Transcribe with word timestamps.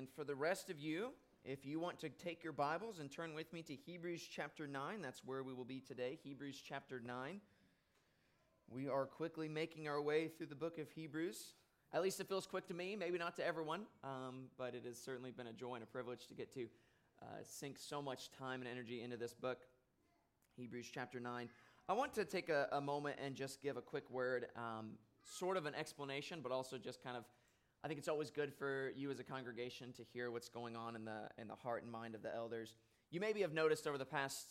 And 0.00 0.08
for 0.08 0.24
the 0.24 0.34
rest 0.34 0.70
of 0.70 0.80
you, 0.80 1.10
if 1.44 1.66
you 1.66 1.78
want 1.78 1.98
to 1.98 2.08
take 2.08 2.42
your 2.42 2.54
Bibles 2.54 3.00
and 3.00 3.12
turn 3.12 3.34
with 3.34 3.52
me 3.52 3.60
to 3.64 3.74
Hebrews 3.74 4.26
chapter 4.34 4.66
9, 4.66 5.02
that's 5.02 5.22
where 5.26 5.42
we 5.42 5.52
will 5.52 5.66
be 5.66 5.78
today. 5.78 6.18
Hebrews 6.24 6.58
chapter 6.66 7.02
9. 7.04 7.38
We 8.70 8.88
are 8.88 9.04
quickly 9.04 9.46
making 9.46 9.88
our 9.88 10.00
way 10.00 10.28
through 10.28 10.46
the 10.46 10.54
book 10.54 10.78
of 10.78 10.90
Hebrews. 10.90 11.52
At 11.92 12.00
least 12.00 12.18
it 12.18 12.30
feels 12.30 12.46
quick 12.46 12.66
to 12.68 12.72
me, 12.72 12.96
maybe 12.96 13.18
not 13.18 13.36
to 13.36 13.46
everyone, 13.46 13.82
um, 14.02 14.44
but 14.56 14.74
it 14.74 14.86
has 14.86 14.96
certainly 14.96 15.32
been 15.32 15.48
a 15.48 15.52
joy 15.52 15.74
and 15.74 15.82
a 15.82 15.86
privilege 15.86 16.26
to 16.28 16.34
get 16.34 16.50
to 16.54 16.66
uh, 17.20 17.26
sink 17.42 17.76
so 17.78 18.00
much 18.00 18.30
time 18.32 18.62
and 18.62 18.70
energy 18.70 19.02
into 19.02 19.18
this 19.18 19.34
book, 19.34 19.58
Hebrews 20.56 20.88
chapter 20.90 21.20
9. 21.20 21.50
I 21.90 21.92
want 21.92 22.14
to 22.14 22.24
take 22.24 22.48
a, 22.48 22.68
a 22.72 22.80
moment 22.80 23.18
and 23.22 23.34
just 23.34 23.60
give 23.60 23.76
a 23.76 23.82
quick 23.82 24.10
word, 24.10 24.46
um, 24.56 24.92
sort 25.24 25.58
of 25.58 25.66
an 25.66 25.74
explanation, 25.74 26.40
but 26.42 26.52
also 26.52 26.78
just 26.78 27.04
kind 27.04 27.18
of 27.18 27.24
I 27.82 27.88
think 27.88 27.98
it's 27.98 28.08
always 28.08 28.30
good 28.30 28.52
for 28.52 28.92
you 28.94 29.10
as 29.10 29.20
a 29.20 29.24
congregation 29.24 29.92
to 29.94 30.02
hear 30.12 30.30
what's 30.30 30.50
going 30.50 30.76
on 30.76 30.96
in 30.96 31.06
the, 31.06 31.30
in 31.38 31.48
the 31.48 31.54
heart 31.54 31.82
and 31.82 31.90
mind 31.90 32.14
of 32.14 32.22
the 32.22 32.34
elders. 32.34 32.74
You 33.10 33.20
maybe 33.20 33.40
have 33.40 33.54
noticed 33.54 33.86
over 33.86 33.96
the 33.96 34.04
past 34.04 34.46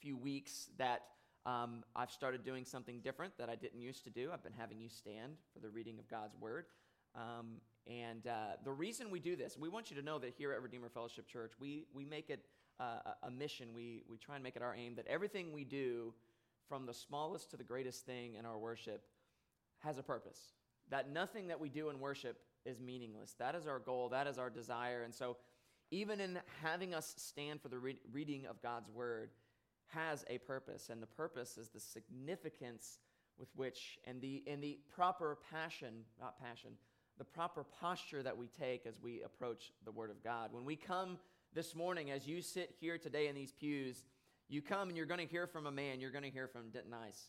few 0.00 0.18
weeks 0.18 0.68
that 0.76 1.00
um, 1.46 1.82
I've 1.96 2.10
started 2.10 2.44
doing 2.44 2.66
something 2.66 3.00
different 3.00 3.38
that 3.38 3.48
I 3.48 3.54
didn't 3.54 3.80
used 3.80 4.04
to 4.04 4.10
do. 4.10 4.30
I've 4.32 4.42
been 4.42 4.52
having 4.52 4.82
you 4.82 4.90
stand 4.90 5.32
for 5.54 5.60
the 5.60 5.70
reading 5.70 5.98
of 5.98 6.08
God's 6.08 6.36
Word. 6.38 6.66
Um, 7.14 7.56
and 7.86 8.26
uh, 8.26 8.56
the 8.64 8.72
reason 8.72 9.10
we 9.10 9.18
do 9.18 9.34
this, 9.34 9.56
we 9.58 9.70
want 9.70 9.90
you 9.90 9.96
to 9.96 10.02
know 10.02 10.18
that 10.18 10.34
here 10.36 10.52
at 10.52 10.60
Redeemer 10.60 10.90
Fellowship 10.90 11.26
Church, 11.26 11.52
we, 11.58 11.86
we 11.94 12.04
make 12.04 12.28
it 12.28 12.44
uh, 12.78 13.12
a 13.22 13.30
mission. 13.30 13.68
We, 13.74 14.02
we 14.10 14.18
try 14.18 14.34
and 14.34 14.44
make 14.44 14.56
it 14.56 14.62
our 14.62 14.74
aim 14.74 14.94
that 14.96 15.06
everything 15.06 15.54
we 15.54 15.64
do, 15.64 16.12
from 16.68 16.84
the 16.84 16.94
smallest 16.94 17.50
to 17.52 17.56
the 17.56 17.64
greatest 17.64 18.04
thing 18.04 18.34
in 18.34 18.44
our 18.44 18.58
worship, 18.58 19.04
has 19.78 19.96
a 19.96 20.02
purpose. 20.02 20.52
That 20.90 21.10
nothing 21.10 21.46
that 21.48 21.58
we 21.58 21.70
do 21.70 21.88
in 21.88 21.98
worship 21.98 22.36
is 22.64 22.80
meaningless. 22.80 23.34
That 23.38 23.54
is 23.54 23.66
our 23.66 23.78
goal, 23.78 24.08
that 24.10 24.26
is 24.26 24.38
our 24.38 24.50
desire. 24.50 25.02
And 25.02 25.14
so, 25.14 25.36
even 25.90 26.20
in 26.20 26.38
having 26.62 26.94
us 26.94 27.14
stand 27.18 27.60
for 27.60 27.68
the 27.68 27.78
re- 27.78 28.00
reading 28.10 28.46
of 28.46 28.60
God's 28.62 28.90
word, 28.90 29.30
has 29.88 30.24
a 30.28 30.38
purpose, 30.38 30.88
and 30.90 31.02
the 31.02 31.06
purpose 31.06 31.56
is 31.56 31.68
the 31.68 31.80
significance 31.80 32.98
with 33.38 33.48
which 33.54 33.98
and 34.06 34.20
the 34.20 34.42
and 34.46 34.62
the 34.62 34.78
proper 34.94 35.38
passion, 35.50 36.04
not 36.20 36.40
passion, 36.40 36.70
the 37.18 37.24
proper 37.24 37.64
posture 37.64 38.22
that 38.22 38.36
we 38.36 38.48
take 38.48 38.86
as 38.86 39.00
we 39.00 39.22
approach 39.22 39.72
the 39.84 39.92
word 39.92 40.10
of 40.10 40.22
God. 40.22 40.52
When 40.52 40.64
we 40.64 40.76
come 40.76 41.18
this 41.54 41.74
morning, 41.74 42.10
as 42.10 42.26
you 42.26 42.42
sit 42.42 42.74
here 42.80 42.98
today 42.98 43.28
in 43.28 43.34
these 43.34 43.52
pews, 43.52 44.04
you 44.48 44.62
come 44.62 44.88
and 44.88 44.96
you're 44.96 45.06
going 45.06 45.20
to 45.20 45.30
hear 45.30 45.46
from 45.46 45.66
a 45.66 45.72
man, 45.72 46.00
you're 46.00 46.10
going 46.10 46.24
to 46.24 46.30
hear 46.30 46.48
from 46.48 46.70
Denton 46.70 46.94
Ice. 46.94 47.28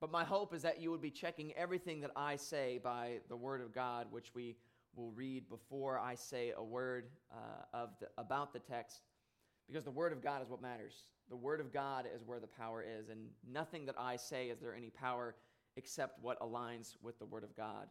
But 0.00 0.10
my 0.10 0.24
hope 0.24 0.54
is 0.54 0.62
that 0.62 0.80
you 0.80 0.90
would 0.90 1.00
be 1.00 1.10
checking 1.10 1.52
everything 1.54 2.00
that 2.02 2.10
I 2.14 2.36
say 2.36 2.78
by 2.82 3.20
the 3.28 3.36
Word 3.36 3.62
of 3.62 3.72
God, 3.72 4.08
which 4.10 4.34
we 4.34 4.56
will 4.96 5.12
read 5.12 5.48
before 5.48 5.98
I 5.98 6.14
say 6.14 6.52
a 6.56 6.64
word 6.64 7.06
uh, 7.30 7.76
of 7.76 7.90
the, 8.00 8.08
about 8.18 8.52
the 8.52 8.58
text, 8.58 9.02
because 9.68 9.84
the 9.84 9.90
Word 9.90 10.12
of 10.12 10.22
God 10.22 10.42
is 10.42 10.48
what 10.48 10.62
matters. 10.62 11.04
The 11.28 11.36
Word 11.36 11.60
of 11.60 11.72
God 11.72 12.06
is 12.14 12.22
where 12.24 12.40
the 12.40 12.46
power 12.46 12.82
is, 12.82 13.08
and 13.08 13.26
nothing 13.50 13.86
that 13.86 13.96
I 13.98 14.16
say 14.16 14.48
is 14.48 14.60
there 14.60 14.74
any 14.74 14.90
power 14.90 15.34
except 15.76 16.22
what 16.22 16.40
aligns 16.40 16.96
with 17.02 17.18
the 17.18 17.26
Word 17.26 17.44
of 17.44 17.56
God. 17.56 17.88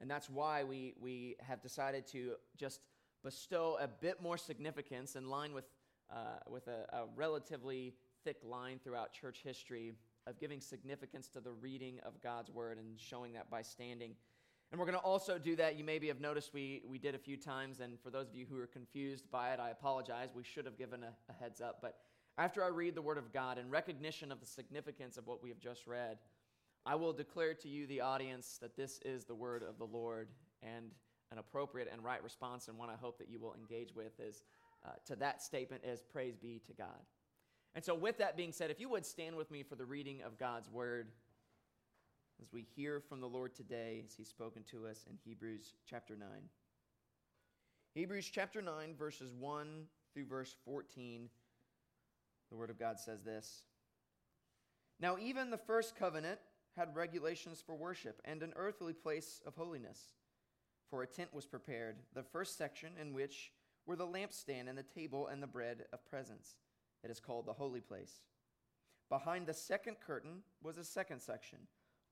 And 0.00 0.10
that's 0.10 0.30
why 0.30 0.64
we, 0.64 0.94
we 1.00 1.36
have 1.40 1.60
decided 1.60 2.06
to 2.08 2.34
just 2.56 2.80
bestow 3.24 3.76
a 3.80 3.88
bit 3.88 4.22
more 4.22 4.36
significance 4.36 5.16
in 5.16 5.28
line 5.28 5.52
with, 5.52 5.64
uh, 6.12 6.38
with 6.48 6.68
a, 6.68 6.86
a 6.96 7.04
relatively 7.16 7.94
thick 8.22 8.36
line 8.44 8.78
throughout 8.82 9.12
church 9.12 9.40
history 9.42 9.92
of 10.26 10.38
giving 10.38 10.60
significance 10.60 11.28
to 11.28 11.40
the 11.40 11.50
reading 11.50 11.98
of 12.04 12.20
God's 12.22 12.50
word 12.50 12.78
and 12.78 13.00
showing 13.00 13.32
that 13.32 13.50
by 13.50 13.62
standing. 13.62 14.14
And 14.70 14.78
we're 14.78 14.86
going 14.86 14.98
to 14.98 15.04
also 15.04 15.38
do 15.38 15.56
that. 15.56 15.76
You 15.76 15.84
maybe 15.84 16.08
have 16.08 16.20
noticed 16.20 16.52
we, 16.52 16.82
we 16.86 16.98
did 16.98 17.14
a 17.14 17.18
few 17.18 17.36
times, 17.36 17.80
and 17.80 17.98
for 18.00 18.10
those 18.10 18.28
of 18.28 18.34
you 18.34 18.46
who 18.48 18.58
are 18.58 18.66
confused 18.66 19.30
by 19.30 19.52
it, 19.52 19.60
I 19.60 19.70
apologize. 19.70 20.28
We 20.34 20.44
should 20.44 20.66
have 20.66 20.76
given 20.76 21.02
a, 21.02 21.12
a 21.30 21.32
heads 21.32 21.60
up. 21.60 21.78
But 21.80 21.96
after 22.36 22.62
I 22.62 22.68
read 22.68 22.94
the 22.94 23.02
Word 23.02 23.18
of 23.18 23.32
God 23.32 23.58
in 23.58 23.70
recognition 23.70 24.30
of 24.30 24.40
the 24.40 24.46
significance 24.46 25.16
of 25.16 25.26
what 25.26 25.42
we 25.42 25.48
have 25.48 25.58
just 25.58 25.86
read, 25.86 26.18
I 26.84 26.94
will 26.96 27.12
declare 27.12 27.54
to 27.54 27.68
you, 27.68 27.86
the 27.86 28.02
audience, 28.02 28.58
that 28.60 28.76
this 28.76 29.00
is 29.04 29.24
the 29.24 29.34
Word 29.34 29.62
of 29.62 29.78
the 29.78 29.86
Lord. 29.86 30.28
And 30.62 30.90
an 31.30 31.38
appropriate 31.38 31.88
and 31.92 32.02
right 32.02 32.22
response, 32.22 32.68
and 32.68 32.78
one 32.78 32.88
I 32.88 32.96
hope 32.96 33.18
that 33.18 33.28
you 33.28 33.38
will 33.38 33.54
engage 33.54 33.94
with, 33.94 34.18
is 34.20 34.42
uh, 34.84 34.90
to 35.06 35.16
that 35.16 35.42
statement 35.42 35.82
is 35.84 36.02
praise 36.02 36.36
be 36.36 36.60
to 36.66 36.72
God. 36.72 37.02
And 37.74 37.84
so, 37.84 37.94
with 37.94 38.18
that 38.18 38.36
being 38.36 38.52
said, 38.52 38.70
if 38.70 38.80
you 38.80 38.88
would 38.88 39.04
stand 39.04 39.36
with 39.36 39.50
me 39.50 39.62
for 39.62 39.74
the 39.74 39.84
reading 39.84 40.22
of 40.22 40.38
God's 40.38 40.70
word 40.70 41.08
as 42.40 42.52
we 42.52 42.66
hear 42.76 43.00
from 43.00 43.20
the 43.20 43.28
Lord 43.28 43.54
today 43.54 44.02
as 44.04 44.14
he's 44.14 44.28
spoken 44.28 44.62
to 44.70 44.86
us 44.86 45.06
in 45.08 45.16
Hebrews 45.24 45.74
chapter 45.88 46.16
9. 46.16 46.28
Hebrews 47.94 48.30
chapter 48.32 48.62
9, 48.62 48.94
verses 48.96 49.32
1 49.32 49.84
through 50.14 50.26
verse 50.26 50.54
14, 50.64 51.28
the 52.50 52.56
word 52.56 52.70
of 52.70 52.78
God 52.78 52.98
says 52.98 53.22
this 53.22 53.62
Now, 55.00 55.16
even 55.18 55.50
the 55.50 55.58
first 55.58 55.96
covenant 55.96 56.38
had 56.76 56.94
regulations 56.94 57.62
for 57.64 57.74
worship 57.74 58.20
and 58.24 58.42
an 58.42 58.52
earthly 58.56 58.92
place 58.92 59.40
of 59.44 59.56
holiness. 59.56 59.98
For 60.90 61.02
a 61.02 61.06
tent 61.06 61.34
was 61.34 61.44
prepared, 61.44 61.96
the 62.14 62.22
first 62.22 62.56
section 62.56 62.92
in 63.00 63.12
which 63.12 63.52
were 63.84 63.96
the 63.96 64.06
lampstand 64.06 64.68
and 64.68 64.78
the 64.78 64.82
table 64.82 65.26
and 65.26 65.42
the 65.42 65.46
bread 65.46 65.84
of 65.92 66.08
presence 66.08 66.56
it 67.04 67.10
is 67.10 67.20
called 67.20 67.46
the 67.46 67.52
holy 67.52 67.80
place. 67.80 68.12
Behind 69.08 69.46
the 69.46 69.54
second 69.54 69.96
curtain 70.04 70.42
was 70.62 70.76
a 70.78 70.84
second 70.84 71.20
section 71.20 71.58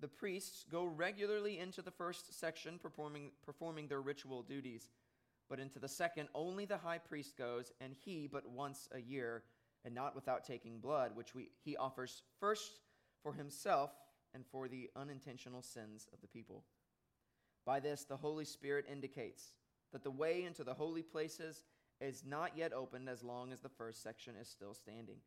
the 0.00 0.08
priests 0.08 0.64
go 0.70 0.84
regularly 0.84 1.58
into 1.58 1.82
the 1.82 1.90
first 1.90 2.38
section, 2.38 2.78
performing, 2.78 3.30
performing 3.44 3.88
their 3.88 4.00
ritual 4.00 4.42
duties. 4.42 4.90
But 5.48 5.60
into 5.60 5.78
the 5.78 5.88
second, 5.88 6.28
only 6.34 6.64
the 6.64 6.78
high 6.78 6.98
priest 6.98 7.36
goes, 7.36 7.72
and 7.80 7.94
he 8.04 8.28
but 8.30 8.48
once 8.48 8.88
a 8.92 9.00
year, 9.00 9.44
and 9.84 9.94
not 9.94 10.14
without 10.14 10.44
taking 10.44 10.80
blood, 10.80 11.12
which 11.14 11.34
we, 11.34 11.50
he 11.64 11.76
offers 11.76 12.22
first 12.40 12.80
for 13.22 13.32
himself 13.32 13.90
and 14.34 14.44
for 14.44 14.68
the 14.68 14.90
unintentional 14.96 15.62
sins 15.62 16.08
of 16.12 16.20
the 16.20 16.26
people. 16.26 16.64
By 17.64 17.80
this, 17.80 18.04
the 18.04 18.16
Holy 18.16 18.44
Spirit 18.44 18.86
indicates 18.90 19.52
that 19.92 20.02
the 20.02 20.10
way 20.10 20.44
into 20.44 20.64
the 20.64 20.74
holy 20.74 21.02
places 21.02 21.62
is 22.00 22.24
not 22.26 22.56
yet 22.56 22.72
opened 22.72 23.08
as 23.08 23.22
long 23.22 23.52
as 23.52 23.60
the 23.60 23.68
first 23.68 24.02
section 24.02 24.34
is 24.40 24.48
still 24.48 24.74
standing 24.74 25.18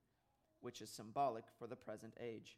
which 0.62 0.82
is 0.82 0.90
symbolic 0.90 1.46
for 1.58 1.68
the 1.68 1.76
present 1.76 2.14
age. 2.20 2.58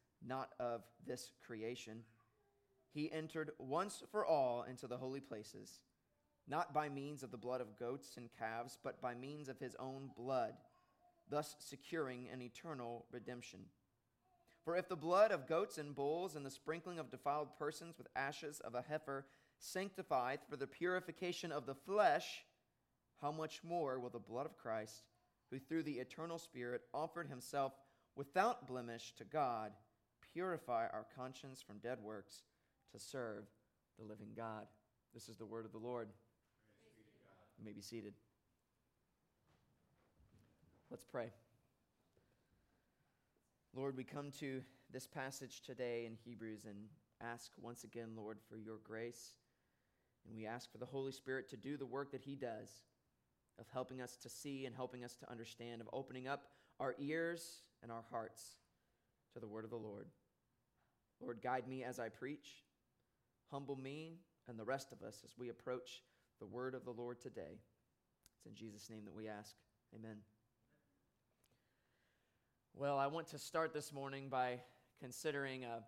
not 0.25 0.49
of 0.59 0.83
this 1.05 1.31
creation, 1.45 2.03
he 2.93 3.11
entered 3.11 3.51
once 3.57 4.03
for 4.11 4.25
all 4.25 4.63
into 4.63 4.87
the 4.87 4.97
holy 4.97 5.19
places, 5.19 5.79
not 6.47 6.73
by 6.73 6.89
means 6.89 7.23
of 7.23 7.31
the 7.31 7.37
blood 7.37 7.61
of 7.61 7.77
goats 7.77 8.17
and 8.17 8.29
calves, 8.37 8.77
but 8.83 9.01
by 9.01 9.13
means 9.13 9.47
of 9.49 9.59
his 9.59 9.75
own 9.75 10.11
blood, 10.15 10.53
thus 11.29 11.55
securing 11.59 12.27
an 12.31 12.41
eternal 12.41 13.05
redemption. 13.11 13.59
For 14.63 14.75
if 14.75 14.87
the 14.87 14.95
blood 14.95 15.31
of 15.31 15.47
goats 15.47 15.77
and 15.77 15.95
bulls 15.95 16.35
and 16.35 16.45
the 16.45 16.51
sprinkling 16.51 16.99
of 16.99 17.09
defiled 17.09 17.57
persons 17.57 17.97
with 17.97 18.07
ashes 18.15 18.59
of 18.59 18.75
a 18.75 18.83
heifer 18.87 19.25
sanctifieth 19.57 20.41
for 20.49 20.55
the 20.55 20.67
purification 20.67 21.51
of 21.51 21.65
the 21.65 21.75
flesh, 21.75 22.43
how 23.21 23.31
much 23.31 23.63
more 23.63 23.99
will 23.99 24.09
the 24.09 24.19
blood 24.19 24.45
of 24.45 24.57
Christ? 24.57 25.03
who 25.51 25.59
through 25.59 25.83
the 25.83 25.99
eternal 25.99 26.39
Spirit 26.39 26.81
offered 26.93 27.27
himself 27.27 27.73
without 28.15 28.67
blemish 28.67 29.13
to 29.17 29.25
God, 29.25 29.73
purify 30.33 30.87
our 30.93 31.05
conscience 31.15 31.61
from 31.61 31.79
dead 31.79 31.99
works 32.01 32.43
to 32.91 32.99
serve 32.99 33.45
the 33.97 34.05
living 34.05 34.29
God. 34.35 34.65
This 35.13 35.29
is 35.29 35.37
the 35.37 35.45
word 35.45 35.65
of 35.65 35.71
the 35.71 35.77
Lord. 35.77 36.09
You 37.57 37.65
may 37.65 37.73
be 37.73 37.81
seated. 37.81 38.13
Let's 40.89 41.05
pray. 41.05 41.31
Lord, 43.75 43.95
we 43.95 44.03
come 44.03 44.31
to 44.39 44.61
this 44.91 45.07
passage 45.07 45.61
today 45.61 46.05
in 46.05 46.17
Hebrews 46.25 46.65
and 46.65 46.77
ask 47.21 47.51
once 47.61 47.83
again, 47.83 48.09
Lord, 48.15 48.37
for 48.49 48.57
your 48.57 48.79
grace. 48.83 49.33
And 50.27 50.35
we 50.35 50.45
ask 50.45 50.71
for 50.71 50.77
the 50.77 50.85
Holy 50.85 51.11
Spirit 51.11 51.49
to 51.49 51.57
do 51.57 51.77
the 51.77 51.85
work 51.85 52.11
that 52.11 52.21
He 52.21 52.35
does 52.35 52.69
of 53.59 53.67
helping 53.71 54.01
us 54.01 54.17
to 54.17 54.29
see 54.29 54.65
and 54.65 54.75
helping 54.75 55.03
us 55.03 55.15
to 55.17 55.31
understand, 55.31 55.81
of 55.81 55.89
opening 55.93 56.27
up 56.27 56.47
our 56.79 56.95
ears 56.99 57.63
and 57.83 57.91
our 57.91 58.03
hearts 58.11 58.55
to 59.33 59.39
the 59.39 59.47
word 59.47 59.63
of 59.63 59.69
the 59.69 59.77
Lord. 59.77 60.07
Lord, 61.21 61.41
guide 61.41 61.67
me 61.67 61.83
as 61.83 61.99
I 61.99 62.09
preach. 62.09 62.63
Humble 63.51 63.75
me 63.75 64.17
and 64.47 64.57
the 64.57 64.63
rest 64.63 64.91
of 64.91 65.01
us 65.01 65.21
as 65.23 65.37
we 65.37 65.49
approach 65.49 66.03
the 66.39 66.45
word 66.45 66.73
of 66.73 66.85
the 66.85 66.91
Lord 66.91 67.19
today. 67.21 67.59
It's 68.37 68.45
in 68.45 68.55
Jesus' 68.55 68.89
name 68.89 69.05
that 69.05 69.13
we 69.13 69.27
ask. 69.27 69.55
Amen. 69.95 70.17
Well, 72.73 72.97
I 72.97 73.07
want 73.07 73.27
to 73.27 73.37
start 73.37 73.73
this 73.73 73.93
morning 73.93 74.29
by 74.29 74.61
considering 74.99 75.65
a 75.65 75.83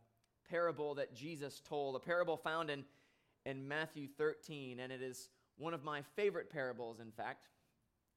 parable 0.49 0.95
that 0.95 1.15
Jesus 1.15 1.61
told, 1.67 1.95
a 1.95 1.99
parable 1.99 2.37
found 2.37 2.69
in, 2.69 2.83
in 3.45 3.67
Matthew 3.67 4.07
13, 4.07 4.79
and 4.79 4.91
it 4.91 5.01
is 5.01 5.29
one 5.57 5.73
of 5.73 5.83
my 5.83 6.01
favorite 6.15 6.49
parables, 6.51 6.99
in 6.99 7.11
fact. 7.11 7.47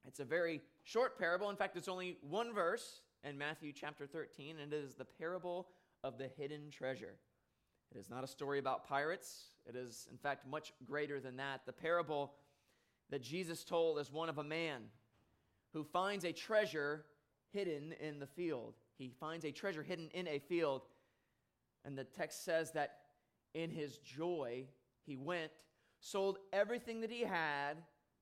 It's 0.06 0.20
a 0.20 0.24
very 0.24 0.60
short 0.84 1.18
parable. 1.18 1.48
In 1.50 1.56
fact, 1.56 1.76
it's 1.76 1.88
only 1.88 2.18
one 2.20 2.52
verse 2.52 3.00
in 3.24 3.38
Matthew 3.38 3.72
chapter 3.72 4.06
13, 4.06 4.56
and 4.58 4.72
it 4.72 4.76
is 4.76 4.94
the 4.94 5.04
parable 5.04 5.68
of 6.06 6.18
the 6.18 6.28
hidden 6.28 6.70
treasure. 6.70 7.16
It 7.92 7.98
is 7.98 8.08
not 8.08 8.22
a 8.22 8.28
story 8.28 8.58
about 8.60 8.86
pirates. 8.86 9.50
It 9.66 9.74
is, 9.74 10.06
in 10.10 10.16
fact, 10.16 10.46
much 10.46 10.72
greater 10.84 11.18
than 11.18 11.36
that. 11.38 11.62
The 11.66 11.72
parable 11.72 12.34
that 13.10 13.22
Jesus 13.22 13.64
told 13.64 13.98
is 13.98 14.12
one 14.12 14.28
of 14.28 14.38
a 14.38 14.44
man 14.44 14.82
who 15.72 15.82
finds 15.82 16.24
a 16.24 16.32
treasure 16.32 17.04
hidden 17.52 17.92
in 18.00 18.20
the 18.20 18.26
field. 18.26 18.74
He 18.98 19.10
finds 19.20 19.44
a 19.44 19.50
treasure 19.50 19.82
hidden 19.82 20.08
in 20.14 20.28
a 20.28 20.38
field. 20.38 20.82
And 21.84 21.98
the 21.98 22.04
text 22.04 22.44
says 22.44 22.70
that 22.72 22.98
in 23.54 23.70
his 23.70 23.98
joy, 23.98 24.66
he 25.04 25.16
went, 25.16 25.50
sold 26.00 26.38
everything 26.52 27.00
that 27.00 27.10
he 27.10 27.22
had, 27.22 27.74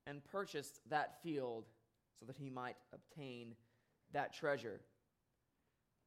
and 0.06 0.25
purchased 0.25 0.81
that 0.88 1.22
field 1.22 1.64
so 2.19 2.26
that 2.26 2.36
he 2.36 2.50
might 2.50 2.76
obtain 2.92 3.54
that 4.12 4.32
treasure. 4.32 4.81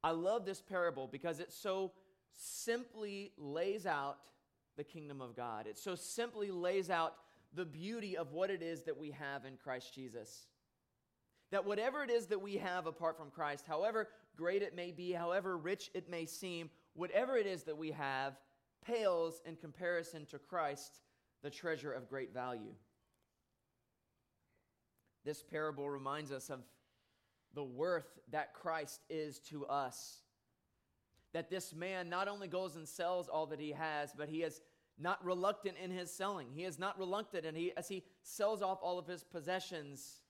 I 0.02 0.10
love 0.10 0.44
this 0.44 0.60
parable 0.60 1.08
because 1.10 1.40
it 1.40 1.52
so 1.52 1.92
simply 2.32 3.32
lays 3.36 3.86
out 3.86 4.18
the 4.76 4.84
kingdom 4.84 5.20
of 5.20 5.34
God. 5.34 5.66
It 5.66 5.78
so 5.78 5.94
simply 5.94 6.50
lays 6.50 6.88
out 6.88 7.14
the 7.54 7.64
beauty 7.64 8.16
of 8.16 8.32
what 8.32 8.50
it 8.50 8.62
is 8.62 8.82
that 8.84 8.96
we 8.96 9.10
have 9.10 9.44
in 9.44 9.56
Christ 9.56 9.94
Jesus. 9.94 10.46
That 11.50 11.64
whatever 11.64 12.04
it 12.04 12.10
is 12.10 12.26
that 12.26 12.40
we 12.40 12.56
have 12.58 12.86
apart 12.86 13.18
from 13.18 13.30
Christ, 13.30 13.64
however 13.66 14.08
great 14.36 14.62
it 14.62 14.76
may 14.76 14.92
be, 14.92 15.12
however 15.12 15.56
rich 15.56 15.90
it 15.94 16.08
may 16.08 16.26
seem, 16.26 16.70
whatever 16.94 17.36
it 17.36 17.46
is 17.46 17.64
that 17.64 17.76
we 17.76 17.90
have 17.90 18.38
pales 18.86 19.40
in 19.44 19.56
comparison 19.56 20.26
to 20.26 20.38
Christ, 20.38 21.00
the 21.42 21.50
treasure 21.50 21.92
of 21.92 22.08
great 22.08 22.32
value. 22.32 22.74
This 25.24 25.42
parable 25.42 25.90
reminds 25.90 26.30
us 26.30 26.50
of 26.50 26.60
the 27.54 27.64
worth 27.64 28.18
that 28.30 28.54
Christ 28.54 29.00
is 29.08 29.38
to 29.50 29.66
us. 29.66 30.22
That 31.32 31.50
this 31.50 31.74
man 31.74 32.08
not 32.08 32.28
only 32.28 32.48
goes 32.48 32.76
and 32.76 32.88
sells 32.88 33.28
all 33.28 33.46
that 33.46 33.60
he 33.60 33.72
has, 33.72 34.12
but 34.16 34.28
he 34.28 34.42
is 34.42 34.60
not 34.98 35.24
reluctant 35.24 35.76
in 35.82 35.90
his 35.90 36.12
selling. 36.12 36.48
He 36.54 36.64
is 36.64 36.78
not 36.78 36.98
reluctant 36.98 37.44
and 37.46 37.56
he, 37.56 37.72
as 37.76 37.88
he 37.88 38.04
sells 38.22 38.62
off 38.62 38.78
all 38.82 38.98
of 38.98 39.06
his 39.06 39.24
possessions. 39.24 40.20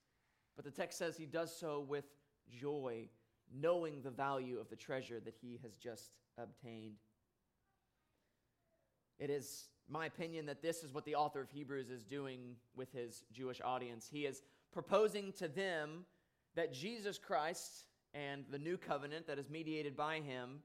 But 0.57 0.65
the 0.65 0.71
text 0.71 0.99
says 0.99 1.17
he 1.17 1.27
does 1.27 1.57
so 1.57 1.81
with 1.81 2.05
joy, 2.51 3.09
knowing 3.53 4.03
the 4.03 4.11
value 4.11 4.59
of 4.59 4.69
the 4.69 4.77
treasure 4.77 5.21
that 5.21 5.35
he 5.41 5.59
has 5.63 5.75
just 5.75 6.11
obtained. 6.37 6.97
It 9.19 9.31
is 9.31 9.69
my 9.89 10.07
opinion 10.07 10.47
that 10.47 10.63
this 10.63 10.85
is 10.85 10.93
what 10.93 11.05
the 11.05 11.15
author 11.15 11.41
of 11.41 11.51
Hebrews 11.51 11.91
is 11.91 12.05
doing 12.05 12.57
with 12.77 12.93
his 12.93 13.25
Jewish 13.33 13.61
audience. 13.65 14.09
He 14.11 14.27
is 14.27 14.43
proposing 14.73 15.33
to 15.39 15.49
them 15.49 16.05
that 16.59 16.73
Jesus 16.73 17.19
Christ 17.19 17.87
and 18.15 18.45
the 18.51 18.59
new 18.59 18.77
covenant 18.77 19.29
that 19.29 19.39
is 19.39 19.49
mediated 19.49 19.97
by 19.97 20.17
him 20.17 20.59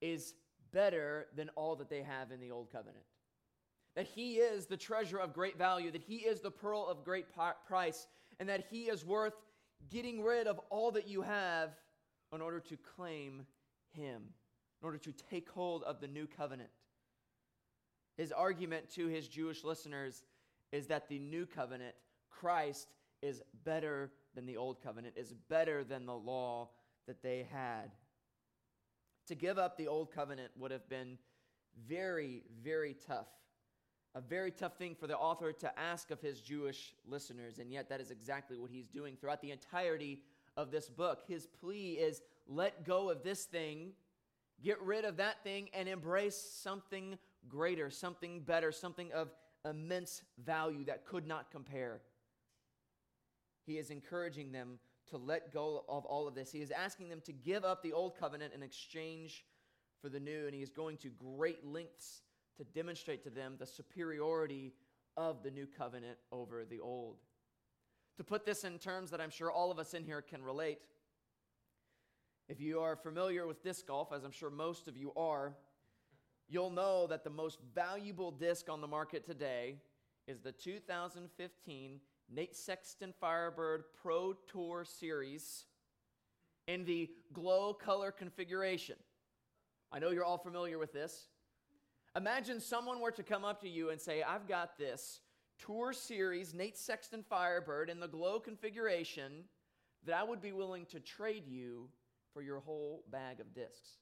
is 0.00 0.34
better 0.72 1.26
than 1.34 1.48
all 1.56 1.74
that 1.74 1.90
they 1.90 2.02
have 2.02 2.30
in 2.30 2.38
the 2.38 2.52
old 2.52 2.70
covenant. 2.70 3.02
That 3.96 4.06
he 4.06 4.34
is 4.34 4.66
the 4.66 4.76
treasure 4.76 5.18
of 5.18 5.32
great 5.32 5.58
value, 5.58 5.90
that 5.90 6.04
he 6.04 6.18
is 6.18 6.40
the 6.40 6.52
pearl 6.52 6.86
of 6.86 7.02
great 7.04 7.26
price, 7.66 8.06
and 8.38 8.48
that 8.48 8.66
he 8.70 8.82
is 8.82 9.04
worth 9.04 9.32
getting 9.90 10.22
rid 10.22 10.46
of 10.46 10.60
all 10.70 10.92
that 10.92 11.08
you 11.08 11.22
have 11.22 11.70
in 12.32 12.40
order 12.40 12.60
to 12.60 12.76
claim 12.76 13.46
him, 13.94 14.22
in 14.80 14.84
order 14.84 14.98
to 14.98 15.12
take 15.28 15.50
hold 15.50 15.82
of 15.82 16.00
the 16.00 16.06
new 16.06 16.28
covenant. 16.28 16.70
His 18.16 18.30
argument 18.30 18.90
to 18.90 19.08
his 19.08 19.26
Jewish 19.26 19.64
listeners 19.64 20.22
is 20.70 20.86
that 20.86 21.08
the 21.08 21.18
new 21.18 21.46
covenant, 21.46 21.96
Christ, 22.30 22.94
is 23.22 23.42
better 23.64 24.12
than 24.36 24.46
the 24.46 24.56
old 24.56 24.80
covenant, 24.80 25.14
is 25.16 25.34
better 25.48 25.82
than 25.82 26.06
the 26.06 26.14
law 26.14 26.68
that 27.08 27.22
they 27.22 27.48
had. 27.50 27.90
To 29.26 29.34
give 29.34 29.58
up 29.58 29.76
the 29.76 29.88
old 29.88 30.12
covenant 30.12 30.52
would 30.56 30.70
have 30.70 30.88
been 30.88 31.18
very, 31.88 32.44
very 32.62 32.94
tough. 32.94 33.26
A 34.14 34.20
very 34.20 34.52
tough 34.52 34.78
thing 34.78 34.94
for 34.94 35.08
the 35.08 35.16
author 35.16 35.52
to 35.52 35.78
ask 35.78 36.10
of 36.10 36.20
his 36.20 36.40
Jewish 36.40 36.94
listeners, 37.04 37.58
and 37.58 37.72
yet 37.72 37.88
that 37.88 38.00
is 38.00 38.10
exactly 38.10 38.56
what 38.56 38.70
he's 38.70 38.86
doing 38.86 39.16
throughout 39.16 39.42
the 39.42 39.50
entirety 39.50 40.22
of 40.56 40.70
this 40.70 40.88
book. 40.88 41.24
His 41.26 41.46
plea 41.46 41.94
is 41.94 42.22
let 42.46 42.84
go 42.84 43.10
of 43.10 43.22
this 43.22 43.44
thing, 43.44 43.90
get 44.62 44.80
rid 44.80 45.04
of 45.04 45.16
that 45.18 45.42
thing, 45.42 45.68
and 45.74 45.88
embrace 45.88 46.36
something 46.36 47.18
greater, 47.48 47.90
something 47.90 48.40
better, 48.40 48.72
something 48.72 49.12
of 49.12 49.30
immense 49.68 50.22
value 50.42 50.84
that 50.84 51.04
could 51.04 51.26
not 51.26 51.50
compare. 51.50 52.00
He 53.66 53.78
is 53.78 53.90
encouraging 53.90 54.52
them 54.52 54.78
to 55.10 55.16
let 55.16 55.52
go 55.52 55.84
of 55.88 56.04
all 56.04 56.26
of 56.26 56.34
this. 56.34 56.52
He 56.52 56.62
is 56.62 56.70
asking 56.70 57.08
them 57.08 57.20
to 57.22 57.32
give 57.32 57.64
up 57.64 57.82
the 57.82 57.92
old 57.92 58.16
covenant 58.18 58.54
in 58.54 58.62
exchange 58.62 59.44
for 60.00 60.08
the 60.08 60.20
new, 60.20 60.46
and 60.46 60.54
he 60.54 60.62
is 60.62 60.70
going 60.70 60.96
to 60.98 61.08
great 61.08 61.64
lengths 61.64 62.22
to 62.56 62.64
demonstrate 62.64 63.22
to 63.24 63.30
them 63.30 63.56
the 63.58 63.66
superiority 63.66 64.72
of 65.16 65.42
the 65.42 65.50
new 65.50 65.66
covenant 65.66 66.18
over 66.32 66.64
the 66.64 66.80
old. 66.80 67.16
To 68.16 68.24
put 68.24 68.46
this 68.46 68.64
in 68.64 68.78
terms 68.78 69.10
that 69.10 69.20
I'm 69.20 69.30
sure 69.30 69.50
all 69.50 69.70
of 69.70 69.78
us 69.78 69.94
in 69.94 70.04
here 70.04 70.22
can 70.22 70.42
relate, 70.42 70.78
if 72.48 72.60
you 72.60 72.80
are 72.80 72.96
familiar 72.96 73.46
with 73.46 73.62
disc 73.62 73.86
golf, 73.86 74.12
as 74.12 74.24
I'm 74.24 74.30
sure 74.30 74.50
most 74.50 74.88
of 74.88 74.96
you 74.96 75.12
are, 75.16 75.54
you'll 76.48 76.70
know 76.70 77.06
that 77.08 77.24
the 77.24 77.30
most 77.30 77.58
valuable 77.74 78.30
disc 78.30 78.68
on 78.70 78.80
the 78.80 78.86
market 78.86 79.26
today 79.26 79.76
is 80.28 80.40
the 80.40 80.52
2015 80.52 82.00
Nate 82.28 82.56
Sexton 82.56 83.14
Firebird 83.20 83.84
Pro 84.02 84.34
Tour 84.50 84.84
Series 84.84 85.64
in 86.66 86.84
the 86.84 87.10
glow 87.32 87.72
color 87.72 88.10
configuration. 88.10 88.96
I 89.92 89.98
know 89.98 90.10
you're 90.10 90.24
all 90.24 90.38
familiar 90.38 90.78
with 90.78 90.92
this. 90.92 91.28
Imagine 92.16 92.60
someone 92.60 93.00
were 93.00 93.12
to 93.12 93.22
come 93.22 93.44
up 93.44 93.60
to 93.60 93.68
you 93.68 93.90
and 93.90 94.00
say, 94.00 94.22
I've 94.22 94.48
got 94.48 94.78
this 94.78 95.20
Tour 95.58 95.92
Series 95.92 96.54
Nate 96.54 96.76
Sexton 96.76 97.22
Firebird 97.28 97.88
in 97.88 98.00
the 98.00 98.08
glow 98.08 98.40
configuration 98.40 99.44
that 100.04 100.14
I 100.14 100.24
would 100.24 100.40
be 100.40 100.52
willing 100.52 100.86
to 100.86 101.00
trade 101.00 101.46
you 101.46 101.88
for 102.32 102.42
your 102.42 102.60
whole 102.60 103.04
bag 103.10 103.40
of 103.40 103.54
discs. 103.54 103.98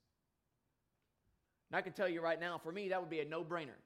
And 1.70 1.78
I 1.78 1.82
can 1.82 1.92
tell 1.92 2.08
you 2.08 2.20
right 2.20 2.40
now, 2.40 2.58
for 2.58 2.72
me, 2.72 2.88
that 2.88 3.00
would 3.00 3.10
be 3.10 3.20
a 3.20 3.24
no 3.24 3.44
brainer 3.44 3.80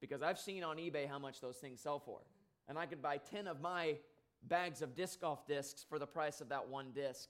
because 0.00 0.22
I've 0.22 0.38
seen 0.38 0.62
on 0.62 0.76
eBay 0.76 1.08
how 1.08 1.18
much 1.18 1.40
those 1.40 1.56
things 1.56 1.80
sell 1.80 1.98
for 1.98 2.20
and 2.68 2.78
I 2.78 2.86
could 2.86 3.02
buy 3.02 3.18
10 3.18 3.46
of 3.46 3.60
my 3.60 3.96
bags 4.42 4.82
of 4.82 4.94
disc 4.94 5.20
golf 5.20 5.46
discs 5.46 5.84
for 5.88 5.98
the 5.98 6.06
price 6.06 6.40
of 6.40 6.48
that 6.50 6.68
one 6.68 6.92
disc. 6.94 7.28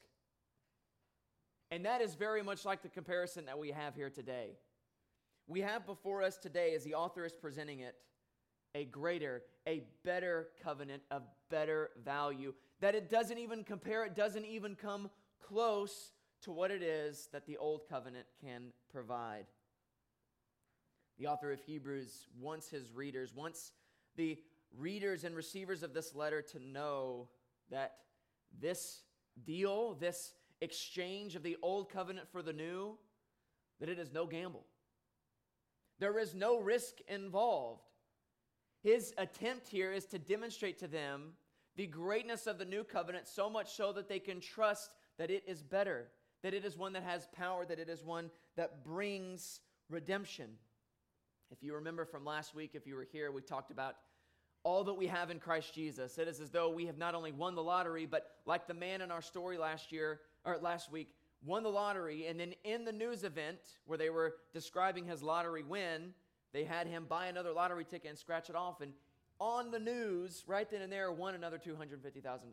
And 1.70 1.84
that 1.84 2.00
is 2.00 2.14
very 2.14 2.42
much 2.42 2.64
like 2.64 2.82
the 2.82 2.88
comparison 2.88 3.46
that 3.46 3.58
we 3.58 3.70
have 3.70 3.94
here 3.94 4.10
today. 4.10 4.56
We 5.48 5.60
have 5.60 5.86
before 5.86 6.22
us 6.22 6.36
today, 6.36 6.74
as 6.74 6.84
the 6.84 6.94
author 6.94 7.24
is 7.24 7.32
presenting 7.32 7.80
it, 7.80 7.94
a 8.74 8.84
greater, 8.84 9.42
a 9.66 9.84
better 10.04 10.48
covenant 10.62 11.02
of 11.10 11.22
better 11.50 11.90
value. 12.04 12.52
That 12.80 12.94
it 12.94 13.08
doesn't 13.08 13.38
even 13.38 13.64
compare, 13.64 14.04
it 14.04 14.14
doesn't 14.14 14.44
even 14.44 14.74
come 14.74 15.10
close 15.42 16.12
to 16.42 16.52
what 16.52 16.70
it 16.70 16.82
is 16.82 17.28
that 17.32 17.46
the 17.46 17.56
old 17.56 17.88
covenant 17.88 18.26
can 18.40 18.72
provide. 18.90 19.46
The 21.18 21.26
author 21.26 21.50
of 21.50 21.60
Hebrews 21.60 22.28
wants 22.38 22.68
his 22.68 22.92
readers, 22.92 23.34
wants 23.34 23.72
the 24.16 24.38
readers 24.78 25.24
and 25.24 25.34
receivers 25.34 25.82
of 25.82 25.94
this 25.94 26.14
letter 26.14 26.42
to 26.42 26.58
know 26.58 27.28
that 27.70 27.94
this 28.60 29.02
deal, 29.44 29.94
this 29.94 30.32
exchange 30.60 31.34
of 31.34 31.42
the 31.42 31.56
old 31.62 31.90
covenant 31.90 32.28
for 32.30 32.42
the 32.42 32.52
new, 32.52 32.96
that 33.80 33.88
it 33.88 33.98
is 33.98 34.12
no 34.12 34.26
gamble. 34.26 34.64
There 35.98 36.18
is 36.18 36.34
no 36.34 36.58
risk 36.58 36.98
involved. 37.08 37.82
His 38.82 39.12
attempt 39.18 39.68
here 39.68 39.92
is 39.92 40.06
to 40.06 40.18
demonstrate 40.18 40.78
to 40.78 40.86
them 40.86 41.32
the 41.76 41.86
greatness 41.86 42.46
of 42.46 42.58
the 42.58 42.64
new 42.64 42.84
covenant 42.84 43.26
so 43.28 43.50
much 43.50 43.74
so 43.74 43.92
that 43.92 44.08
they 44.08 44.18
can 44.18 44.40
trust 44.40 44.90
that 45.18 45.30
it 45.30 45.44
is 45.46 45.62
better. 45.62 46.08
that 46.46 46.54
it 46.54 46.64
is 46.64 46.76
one 46.76 46.92
that 46.92 47.02
has 47.02 47.26
power, 47.36 47.66
that 47.66 47.80
it 47.80 47.88
is 47.88 48.04
one 48.04 48.30
that 48.56 48.84
brings 48.84 49.60
redemption. 49.90 50.46
If 51.50 51.62
you 51.62 51.74
remember 51.74 52.04
from 52.04 52.24
last 52.24 52.54
week, 52.54 52.70
if 52.74 52.86
you 52.86 52.94
were 52.94 53.06
here, 53.10 53.32
we 53.32 53.42
talked 53.42 53.72
about 53.72 53.96
all 54.66 54.82
that 54.82 54.94
we 54.94 55.06
have 55.06 55.30
in 55.30 55.38
Christ 55.38 55.72
Jesus. 55.72 56.18
It 56.18 56.26
is 56.26 56.40
as 56.40 56.50
though 56.50 56.68
we 56.68 56.86
have 56.86 56.98
not 56.98 57.14
only 57.14 57.30
won 57.30 57.54
the 57.54 57.62
lottery, 57.62 58.04
but 58.04 58.32
like 58.46 58.66
the 58.66 58.74
man 58.74 59.00
in 59.00 59.12
our 59.12 59.22
story 59.22 59.56
last 59.56 59.92
year 59.92 60.22
or 60.44 60.58
last 60.60 60.90
week, 60.90 61.14
won 61.44 61.62
the 61.62 61.68
lottery, 61.68 62.26
and 62.26 62.40
then 62.40 62.52
in 62.64 62.84
the 62.84 62.90
news 62.90 63.22
event 63.22 63.60
where 63.84 63.96
they 63.96 64.10
were 64.10 64.34
describing 64.52 65.06
his 65.06 65.22
lottery 65.22 65.62
win, 65.62 66.12
they 66.52 66.64
had 66.64 66.88
him 66.88 67.06
buy 67.08 67.26
another 67.26 67.52
lottery 67.52 67.84
ticket 67.84 68.10
and 68.10 68.18
scratch 68.18 68.50
it 68.50 68.56
off, 68.56 68.80
and 68.80 68.92
on 69.38 69.70
the 69.70 69.78
news, 69.78 70.42
right 70.48 70.68
then 70.68 70.82
and 70.82 70.92
there, 70.92 71.12
won 71.12 71.36
another 71.36 71.58
$250,000. 71.58 72.50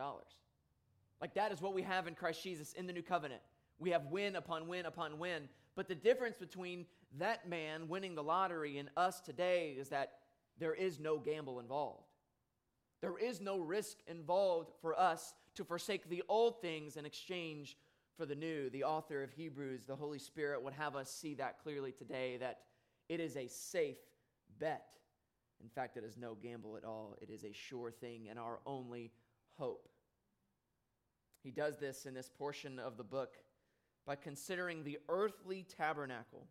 Like 1.20 1.34
that 1.34 1.52
is 1.52 1.64
what 1.64 1.74
we 1.74 1.82
have 1.82 2.06
in 2.06 2.14
Christ 2.14 2.44
Jesus 2.44 2.74
in 2.74 2.86
the 2.86 2.94
new 2.94 3.02
covenant. 3.02 3.42
We 3.80 3.90
have 3.90 4.06
win 4.12 4.36
upon 4.36 4.68
win 4.68 4.86
upon 4.86 5.18
win. 5.18 5.50
But 5.76 5.88
the 5.88 5.96
difference 5.96 6.38
between 6.38 6.86
that 7.18 7.50
man 7.50 7.88
winning 7.88 8.14
the 8.14 8.22
lottery 8.22 8.78
and 8.78 8.90
us 8.96 9.20
today 9.20 9.76
is 9.80 9.90
that 9.90 10.12
there 10.60 10.74
is 10.74 11.00
no 11.00 11.18
gamble 11.18 11.60
involved. 11.60 12.08
There 13.02 13.18
is 13.18 13.42
no 13.42 13.60
risk 13.60 13.98
involved 14.08 14.72
for 14.82 14.98
us 14.98 15.34
to 15.56 15.66
forsake 15.66 16.10
the 16.10 16.24
old 16.30 16.62
things 16.62 16.96
in 16.96 17.06
exchange 17.06 17.78
for 18.18 18.26
the 18.26 18.36
new. 18.36 18.70
The 18.70 18.84
author 18.84 19.24
of 19.24 19.32
Hebrews, 19.32 19.84
the 19.86 19.96
Holy 19.96 20.20
Spirit, 20.20 20.64
would 20.64 20.74
have 20.74 20.96
us 20.96 21.12
see 21.12 21.34
that 21.36 21.62
clearly 21.62 21.92
today 21.92 22.38
that 22.38 22.60
it 23.10 23.20
is 23.20 23.36
a 23.36 23.48
safe 23.48 23.98
bet. 24.60 24.86
In 25.62 25.70
fact, 25.70 25.98
it 25.98 26.04
is 26.04 26.18
no 26.18 26.36
gamble 26.36 26.78
at 26.78 26.84
all. 26.84 27.16
It 27.22 27.30
is 27.30 27.44
a 27.44 27.54
sure 27.54 27.92
thing 27.92 28.28
and 28.30 28.40
our 28.40 28.60
only 28.66 29.12
hope. 29.58 29.90
He 31.44 31.52
does 31.52 31.78
this 31.78 32.06
in 32.06 32.14
this 32.14 32.30
portion 32.30 32.80
of 32.80 32.98
the 32.98 33.04
book 33.04 33.36
by 34.06 34.16
considering 34.16 34.84
the 34.84 35.00
earthly 35.10 35.66
tabernacle 35.78 36.48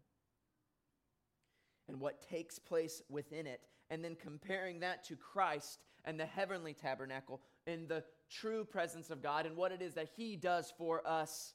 and 1.88 2.00
what 2.00 2.26
takes 2.28 2.58
place 2.58 3.02
within 3.08 3.46
it, 3.46 3.60
and 3.92 4.02
then 4.02 4.16
comparing 4.16 4.80
that 4.80 5.04
to 5.04 5.16
Christ 5.16 5.78
and 6.06 6.18
the 6.18 6.24
heavenly 6.24 6.72
tabernacle 6.72 7.42
in 7.66 7.86
the 7.86 8.02
true 8.30 8.64
presence 8.64 9.10
of 9.10 9.22
God 9.22 9.44
and 9.44 9.54
what 9.54 9.70
it 9.70 9.82
is 9.82 9.92
that 9.94 10.08
He 10.16 10.34
does 10.34 10.72
for 10.78 11.06
us 11.06 11.52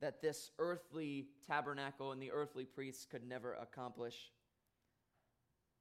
that 0.00 0.22
this 0.22 0.50
earthly 0.58 1.26
tabernacle 1.46 2.12
and 2.12 2.20
the 2.20 2.32
earthly 2.32 2.64
priests 2.64 3.04
could 3.04 3.28
never 3.28 3.52
accomplish. 3.52 4.32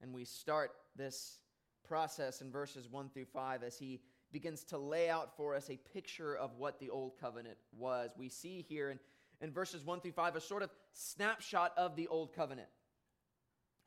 And 0.02 0.14
we 0.14 0.25
start 0.25 0.72
this 0.98 1.40
process 1.88 2.42
in 2.42 2.52
verses 2.52 2.90
1 2.92 3.10
through 3.10 3.25
5 3.25 3.64
as 3.64 3.78
he 3.78 4.02
begins 4.34 4.66
to 4.66 4.78
lay 4.78 5.10
out 5.10 5.38
for 5.38 5.56
us 5.56 5.70
a 5.70 5.80
picture 5.94 6.36
of 6.36 6.58
what 6.58 6.78
the 6.80 6.90
old 6.90 7.14
covenant 7.20 7.58
was. 7.72 8.12
We 8.18 8.28
see 8.28 8.66
here 8.68 8.90
in, 8.90 9.00
in 9.40 9.54
verses 9.54 9.86
1 9.86 10.02
through 10.02 10.12
5 10.12 10.36
a 10.36 10.42
sort 10.42 10.64
of 10.64 10.72
snapshot 10.92 11.72
of 11.78 11.96
the 11.96 12.08
old 12.08 12.34
covenant 12.34 12.68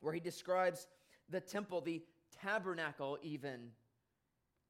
where 0.01 0.13
he 0.13 0.19
describes 0.19 0.87
the 1.29 1.39
temple, 1.39 1.81
the 1.81 2.01
tabernacle, 2.41 3.17
even, 3.21 3.69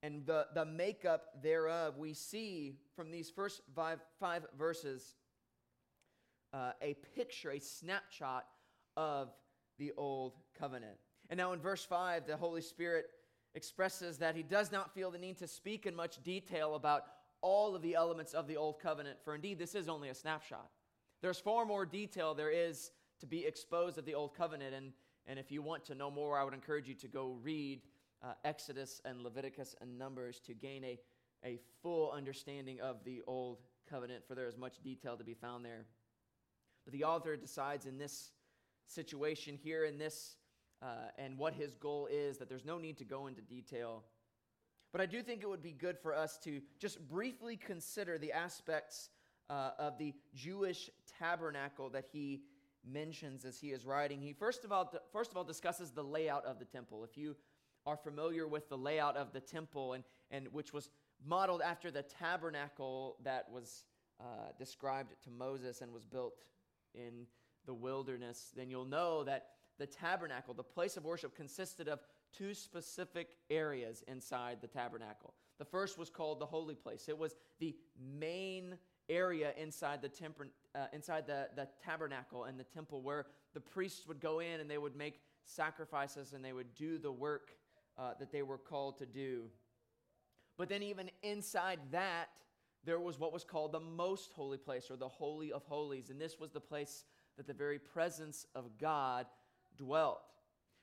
and 0.02 0.26
the, 0.26 0.48
the 0.54 0.66
makeup 0.66 1.42
thereof. 1.42 1.98
We 1.98 2.14
see 2.14 2.76
from 2.96 3.12
these 3.12 3.30
first 3.30 3.62
five, 3.76 4.00
five 4.20 4.46
verses 4.58 5.16
uh, 6.54 6.72
a 6.82 6.96
picture, 7.16 7.52
a 7.52 7.60
snapshot 7.60 8.46
of 8.98 9.30
the 9.78 9.92
old 9.98 10.34
covenant. 10.58 10.98
And 11.30 11.38
now 11.38 11.54
in 11.54 11.60
verse 11.60 11.86
5, 11.86 12.26
the 12.26 12.38
Holy 12.38 12.62
Spirit 12.62 13.06
expresses 13.56 14.18
that 14.18 14.36
he 14.36 14.44
does 14.44 14.72
not 14.72 14.94
feel 14.94 15.12
the 15.12 15.18
need 15.18 15.38
to 15.40 15.48
speak 15.48 15.86
in 15.86 15.96
much 15.96 16.22
detail 16.24 16.76
about 16.76 17.04
all 17.42 17.76
of 17.76 17.82
the 17.82 17.96
elements 17.96 18.34
of 18.34 18.48
the 18.48 18.58
old 18.58 18.80
covenant, 18.80 19.18
for 19.24 19.36
indeed 19.36 19.58
this 19.58 19.76
is 19.76 19.88
only 19.88 20.10
a 20.10 20.16
snapshot. 20.16 20.70
There's 21.22 21.40
far 21.40 21.66
more 21.66 21.86
detail 21.86 22.34
there 22.34 22.52
is 22.52 22.92
to 23.20 23.26
be 23.26 23.46
exposed 23.46 23.98
of 23.98 24.06
the 24.06 24.16
old 24.16 24.34
covenant, 24.34 24.74
and 24.74 24.92
and 25.28 25.38
if 25.38 25.52
you 25.52 25.62
want 25.62 25.86
to 25.86 25.96
know 25.96 26.10
more, 26.10 26.38
I 26.38 26.44
would 26.44 26.54
encourage 26.54 26.88
you 26.88 26.96
to 26.96 27.08
go 27.08 27.38
read 27.42 27.82
uh, 28.24 28.34
Exodus 28.44 29.02
and 29.06 29.22
Leviticus 29.22 29.76
and 29.82 29.98
Numbers 29.98 30.40
to 30.42 30.54
gain 30.54 30.84
a, 30.84 31.00
a 31.46 31.60
full 31.82 32.12
understanding 32.12 32.82
of 32.82 33.04
the 33.06 33.22
Old 33.28 33.60
Covenant, 33.90 34.24
for 34.28 34.36
there 34.36 34.48
is 34.48 34.58
much 34.58 34.82
detail 34.84 35.18
to 35.18 35.24
be 35.24 35.34
found 35.34 35.64
there. 35.64 35.86
But 36.86 36.94
the 36.94 37.04
author 37.04 37.36
decides 37.36 37.86
in 37.86 37.98
this 37.98 38.32
situation 38.88 39.58
here, 39.62 39.86
in 39.86 39.98
this, 39.98 40.36
uh, 40.82 41.10
and 41.18 41.38
what 41.38 41.54
his 41.54 41.76
goal 41.76 42.08
is, 42.12 42.38
that 42.38 42.50
there's 42.50 42.66
no 42.66 42.78
need 42.78 42.98
to 42.98 43.06
go 43.06 43.28
into 43.28 43.42
detail. 43.42 44.04
But 44.92 45.02
I 45.02 45.06
do 45.06 45.22
think 45.22 45.44
it 45.44 45.50
would 45.50 45.62
be 45.62 45.72
good 45.72 46.00
for 46.00 46.16
us 46.16 46.38
to 46.40 46.62
just 46.80 47.00
briefly 47.08 47.58
consider 47.58 48.18
the 48.18 48.32
aspects 48.32 49.10
uh, 49.50 49.72
of 49.78 49.98
the 49.98 50.14
Jewish 50.34 50.90
tabernacle 51.20 51.90
that 51.90 52.06
he 52.12 52.42
mentions 52.86 53.46
as 53.46 53.60
he 53.60 53.72
is 53.72 53.86
writing. 53.86 54.22
He 54.22 54.34
first 54.34 54.64
of 54.64 54.72
all 54.72 54.94
first 55.12 55.32
of 55.32 55.38
all 55.38 55.44
discusses 55.44 55.92
the 55.92 56.04
layout 56.04 56.46
of 56.46 56.60
the 56.60 56.66
temple. 56.66 57.04
If 57.04 57.18
you 57.18 57.36
are 57.86 57.98
familiar 57.98 58.48
with 58.48 58.70
the 58.70 58.78
layout 58.78 59.18
of 59.18 59.32
the 59.34 59.40
temple 59.40 59.94
and, 59.94 60.04
and 60.32 60.48
which 60.52 60.74
was 60.74 60.90
modeled 61.26 61.62
after 61.62 61.92
the 61.92 62.04
tabernacle 62.04 63.18
that 63.24 63.50
was 63.52 63.86
uh, 64.20 64.52
described 64.58 65.14
to 65.24 65.32
Moses 65.32 65.82
and 65.82 65.94
was 65.94 66.06
built 66.06 66.44
in 66.94 67.26
the 67.66 67.74
wilderness, 67.74 68.52
then 68.56 68.70
you'll 68.70 68.86
know 68.86 69.24
that 69.24 69.48
the 69.78 69.88
tabernacle, 69.88 70.54
the 70.54 70.64
place 70.64 70.98
of 70.98 71.06
worship, 71.06 71.36
consisted 71.36 71.88
of 71.88 72.00
two 72.34 72.54
specific 72.54 73.38
areas 73.50 74.04
inside 74.08 74.58
the 74.62 74.68
tabernacle. 74.68 75.34
The 75.58 75.66
first 75.66 75.98
was 75.98 76.10
called 76.10 76.40
the 76.40 76.46
holy 76.46 76.76
place. 76.76 77.08
It 77.08 77.18
was 77.18 77.36
the 77.60 77.76
main 78.20 78.78
area 79.10 79.54
inside 79.58 80.02
the, 80.02 80.10
temper, 80.10 80.48
uh, 80.76 80.86
inside 80.94 81.26
the, 81.28 81.48
the 81.56 81.68
tabernacle 81.84 82.46
and 82.46 82.60
the 82.60 82.64
temple 82.64 83.02
where 83.02 83.26
the 83.54 83.60
priests 83.60 84.08
would 84.08 84.20
go 84.20 84.40
in 84.40 84.60
and 84.60 84.70
they 84.70 84.78
would 84.78 84.96
make 84.96 85.22
sacrifices 85.46 86.34
and 86.34 86.44
they 86.44 86.54
would 86.54 86.74
do 86.76 86.98
the 86.98 87.12
work 87.12 87.52
uh, 87.98 88.12
that 88.20 88.32
they 88.32 88.42
were 88.42 88.58
called 88.58 88.98
to 89.00 89.06
do. 89.06 89.44
But 90.58 90.70
then, 90.70 90.84
even 90.84 91.10
inside 91.24 91.80
that, 91.92 92.28
there 92.86 93.00
was 93.00 93.20
what 93.20 93.34
was 93.34 93.44
called 93.44 93.72
the 93.72 93.80
most 93.80 94.34
holy 94.34 94.58
place 94.58 94.90
or 94.90 94.98
the 94.98 95.08
Holy 95.08 95.52
of 95.52 95.64
Holies. 95.64 96.10
And 96.10 96.20
this 96.20 96.40
was 96.40 96.52
the 96.52 96.60
place 96.60 97.06
that 97.38 97.48
the 97.48 97.54
very 97.54 97.80
presence 97.80 98.46
of 98.56 98.78
God 98.78 99.26
dwelt. 99.78 100.22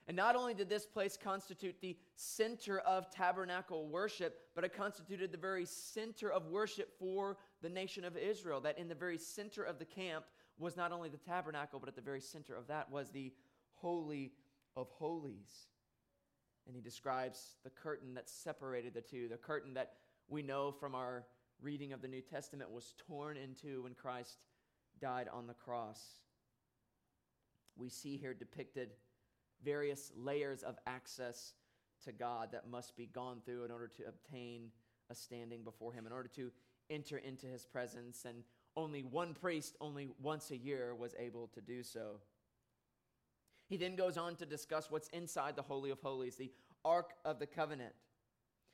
And 0.09 0.17
not 0.17 0.37
only 0.37 0.55
did 0.55 0.69
this 0.69 0.87
place 0.87 1.19
constitute 1.23 1.81
the 1.81 1.97
center 2.15 2.79
of 2.81 3.11
tabernacle 3.11 3.89
worship, 3.89 4.39
but 4.55 4.65
it 4.65 4.73
constituted 4.73 5.33
the 5.33 5.39
very 5.39 5.67
center 5.67 6.31
of 6.31 6.47
worship 6.47 6.97
for 6.99 7.37
the 7.63 7.69
nation 7.69 8.05
of 8.05 8.17
Israel. 8.17 8.61
That 8.61 8.79
in 8.79 8.89
the 8.89 8.95
very 8.95 9.19
center 9.19 9.63
of 9.63 9.79
the 9.79 9.85
camp 9.85 10.25
was 10.59 10.77
not 10.77 10.93
only 10.93 11.09
the 11.09 11.17
tabernacle, 11.17 11.79
but 11.79 11.89
at 11.89 11.97
the 11.97 12.03
very 12.03 12.21
center 12.21 12.55
of 12.55 12.67
that 12.69 12.91
was 12.91 13.11
the 13.11 13.33
Holy 13.75 14.33
of 14.77 14.89
Holies. 14.91 15.69
And 16.67 16.75
he 16.75 16.83
describes 16.83 17.57
the 17.63 17.71
curtain 17.71 18.15
that 18.15 18.29
separated 18.29 18.95
the 18.95 19.01
two, 19.01 19.29
the 19.29 19.37
curtain 19.37 19.75
that 19.75 19.95
we 20.29 20.43
know 20.43 20.73
from 20.73 20.95
our 20.95 21.25
reading 21.63 21.93
of 21.93 22.03
the 22.03 22.09
New 22.09 22.21
Testament 22.21 22.71
was 22.71 22.95
torn 23.07 23.37
in 23.37 23.55
two 23.55 23.83
when 23.83 23.95
Christ 23.95 24.39
died 25.01 25.29
on 25.33 25.47
the 25.47 25.55
cross. 25.55 26.03
We 27.77 27.89
see 27.89 28.17
here 28.17 28.35
depicted 28.35 28.91
various 29.65 30.13
layers 30.17 30.63
of 30.63 30.77
access 30.87 31.55
to 32.05 32.13
God 32.13 32.51
that 32.53 32.69
must 32.69 32.97
be 32.97 33.07
gone 33.07 33.41
through 33.45 33.65
in 33.65 33.71
order 33.71 33.89
to 33.89 34.05
obtain 34.09 34.71
a 35.11 35.15
standing 35.15 35.63
before 35.63 35.93
Him, 35.93 36.07
in 36.07 36.13
order 36.13 36.29
to 36.37 36.51
enter 36.91 37.19
into 37.19 37.47
His 37.47 37.65
presence. 37.65 38.25
And 38.25 38.45
only 38.77 39.03
one 39.03 39.35
priest, 39.35 39.77
only 39.81 40.09
once 40.23 40.51
a 40.51 40.57
year, 40.57 40.95
was 40.95 41.15
able 41.19 41.49
to 41.55 41.61
do 41.61 41.83
so. 41.83 42.21
He 43.69 43.77
then 43.77 43.97
goes 43.97 44.17
on 44.17 44.37
to 44.37 44.47
discuss 44.47 44.91
what's 44.91 45.09
inside 45.09 45.57
the 45.57 45.63
Holy 45.63 45.91
of 45.91 46.01
Holies, 46.01 46.37
the 46.37 46.53
Ark 46.85 47.15
of 47.25 47.39
the 47.39 47.47
Covenant. 47.47 47.95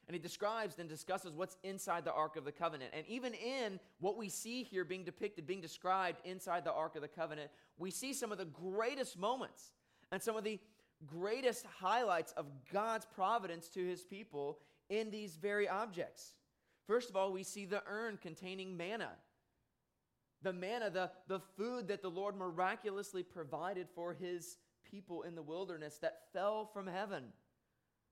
And 0.08 0.14
he 0.14 0.20
describes 0.20 0.78
and 0.78 0.88
discusses 0.88 1.36
what's 1.36 1.56
inside 1.62 2.04
the 2.04 2.12
Ark 2.12 2.36
of 2.36 2.44
the 2.44 2.52
Covenant. 2.52 2.90
And 2.92 3.06
even 3.06 3.32
in 3.34 3.78
what 4.00 4.16
we 4.16 4.28
see 4.28 4.64
here 4.64 4.84
being 4.84 5.04
depicted, 5.04 5.46
being 5.46 5.60
described 5.60 6.20
inside 6.24 6.64
the 6.64 6.72
Ark 6.72 6.96
of 6.96 7.02
the 7.02 7.08
Covenant, 7.08 7.50
we 7.78 7.90
see 7.90 8.12
some 8.12 8.32
of 8.32 8.38
the 8.38 8.44
greatest 8.44 9.18
moments 9.18 9.72
and 10.10 10.20
some 10.20 10.36
of 10.36 10.44
the 10.44 10.58
greatest 11.06 11.64
highlights 11.66 12.32
of 12.32 12.46
God's 12.72 13.06
providence 13.06 13.68
to 13.68 13.86
his 13.86 14.02
people 14.02 14.58
in 14.90 15.10
these 15.10 15.36
very 15.36 15.68
objects. 15.68 16.34
First 16.86 17.10
of 17.10 17.16
all, 17.16 17.32
we 17.32 17.42
see 17.42 17.64
the 17.64 17.82
urn 17.86 18.18
containing 18.20 18.76
manna. 18.76 19.10
The 20.42 20.52
manna, 20.52 20.90
the, 20.90 21.10
the 21.28 21.40
food 21.56 21.88
that 21.88 22.02
the 22.02 22.10
Lord 22.10 22.36
miraculously 22.36 23.22
provided 23.22 23.88
for 23.94 24.12
his 24.12 24.58
people 24.90 25.22
in 25.22 25.34
the 25.34 25.42
wilderness 25.42 25.98
that 25.98 26.32
fell 26.32 26.66
from 26.66 26.86
heaven. 26.86 27.24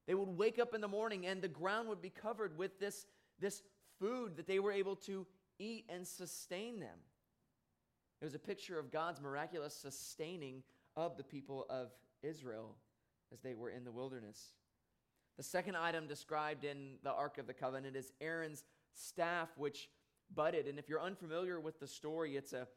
They 0.07 0.15
would 0.15 0.29
wake 0.29 0.59
up 0.59 0.75
in 0.75 0.81
the 0.81 0.89
morning 0.89 1.27
and 1.27 1.43
the 1.43 1.49
ground 1.49 1.89
would 1.89 2.01
be 2.01 2.11
covered 2.11 2.57
with 2.57 2.79
this, 2.79 3.07
this 3.41 3.63
food 3.99 4.37
that 4.37 4.47
they 4.47 4.61
were 4.61 4.73
able 4.73 4.97
to 4.97 5.27
eat 5.59 5.85
and 5.89 6.07
sustain 6.07 6.81
them. 6.81 6.99
It 8.21 8.25
was 8.25 8.35
a 8.35 8.39
picture 8.39 8.79
of 8.79 8.91
God's 8.91 9.21
miraculous 9.21 9.75
sustaining 9.75 10.63
of 10.97 11.17
the 11.17 11.25
people 11.25 11.67
of 11.71 11.91
Israel 12.23 12.77
as 13.33 13.41
they 13.41 13.55
were 13.55 13.71
in 13.71 13.85
the 13.85 13.93
wilderness. 13.93 14.53
The 15.41 15.45
second 15.45 15.75
item 15.75 16.07
described 16.07 16.65
in 16.65 16.97
the 17.03 17.11
Ark 17.11 17.39
of 17.39 17.47
the 17.47 17.55
Covenant 17.55 17.97
is 17.97 18.13
Aaron's 18.21 18.63
staff, 18.93 19.49
which 19.57 19.89
budded. 20.35 20.67
And 20.67 20.79
if 20.79 20.87
you're 20.87 21.01
unfamiliar 21.01 21.59
with 21.59 21.81
the 21.81 21.87
story, 21.87 22.37
it's 22.37 22.53
a, 22.53 22.69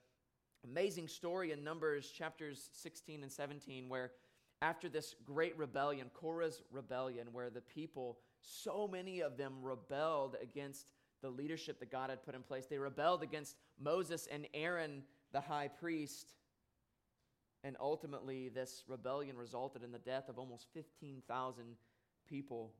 amazing 0.63 1.09
story 1.09 1.51
in 1.51 1.61
Numbers 1.61 2.09
chapters 2.09 2.69
16 2.71 3.21
and 3.21 3.29
17 3.29 3.89
where 3.89 4.11
after 4.61 4.87
this 4.87 5.13
great 5.25 5.57
rebellion, 5.57 6.09
Korah's 6.13 6.61
rebellion, 6.71 7.27
where 7.33 7.49
the 7.49 7.59
people, 7.59 8.19
so 8.39 8.87
many 8.87 9.19
of 9.19 9.35
them 9.35 9.55
rebelled 9.61 10.37
against 10.41 10.85
the 11.21 11.29
leadership 11.29 11.81
that 11.81 11.91
God 11.91 12.09
had 12.09 12.23
put 12.23 12.33
in 12.33 12.43
place. 12.43 12.67
They 12.67 12.77
rebelled 12.77 13.23
against 13.23 13.57
Moses 13.77 14.25
and 14.31 14.47
Aaron, 14.53 15.03
the 15.33 15.41
high 15.41 15.67
priest. 15.67 16.35
And 17.65 17.75
ultimately, 17.77 18.47
this 18.47 18.85
rebellion 18.87 19.35
resulted 19.35 19.83
in 19.83 19.91
the 19.91 19.99
death 19.99 20.29
of 20.29 20.39
almost 20.39 20.67
15,000 20.73 21.75
people. 22.33 22.71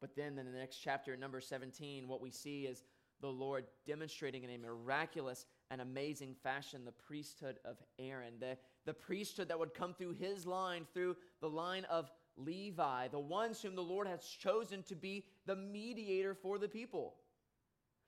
But 0.00 0.16
then 0.16 0.36
in 0.36 0.46
the 0.50 0.58
next 0.58 0.78
chapter, 0.78 1.16
number 1.16 1.40
17, 1.40 2.08
what 2.08 2.20
we 2.20 2.32
see 2.32 2.62
is 2.66 2.82
the 3.20 3.28
Lord 3.28 3.66
demonstrating 3.86 4.42
in 4.42 4.50
a 4.50 4.58
miraculous 4.58 5.46
and 5.70 5.80
amazing 5.80 6.34
fashion 6.42 6.84
the 6.84 6.90
priesthood 6.90 7.60
of 7.64 7.76
Aaron, 8.00 8.34
the, 8.40 8.58
the 8.84 8.92
priesthood 8.92 9.46
that 9.46 9.60
would 9.60 9.74
come 9.74 9.94
through 9.94 10.14
his 10.14 10.44
line, 10.44 10.88
through 10.92 11.16
the 11.40 11.48
line 11.48 11.84
of 11.84 12.10
Levi, 12.36 13.06
the 13.06 13.20
ones 13.20 13.62
whom 13.62 13.76
the 13.76 13.80
Lord 13.80 14.08
has 14.08 14.24
chosen 14.24 14.82
to 14.88 14.96
be 14.96 15.24
the 15.46 15.54
mediator 15.54 16.34
for 16.34 16.58
the 16.58 16.68
people. 16.68 17.14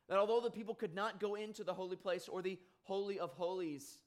That 0.08 0.18
although 0.18 0.40
the 0.40 0.50
people 0.50 0.74
could 0.74 0.96
not 0.96 1.20
go 1.20 1.36
into 1.36 1.62
the 1.62 1.74
holy 1.74 1.96
place 1.96 2.26
or 2.26 2.42
the 2.42 2.58
Holy 2.82 3.20
of 3.20 3.30
Holies, 3.34 3.98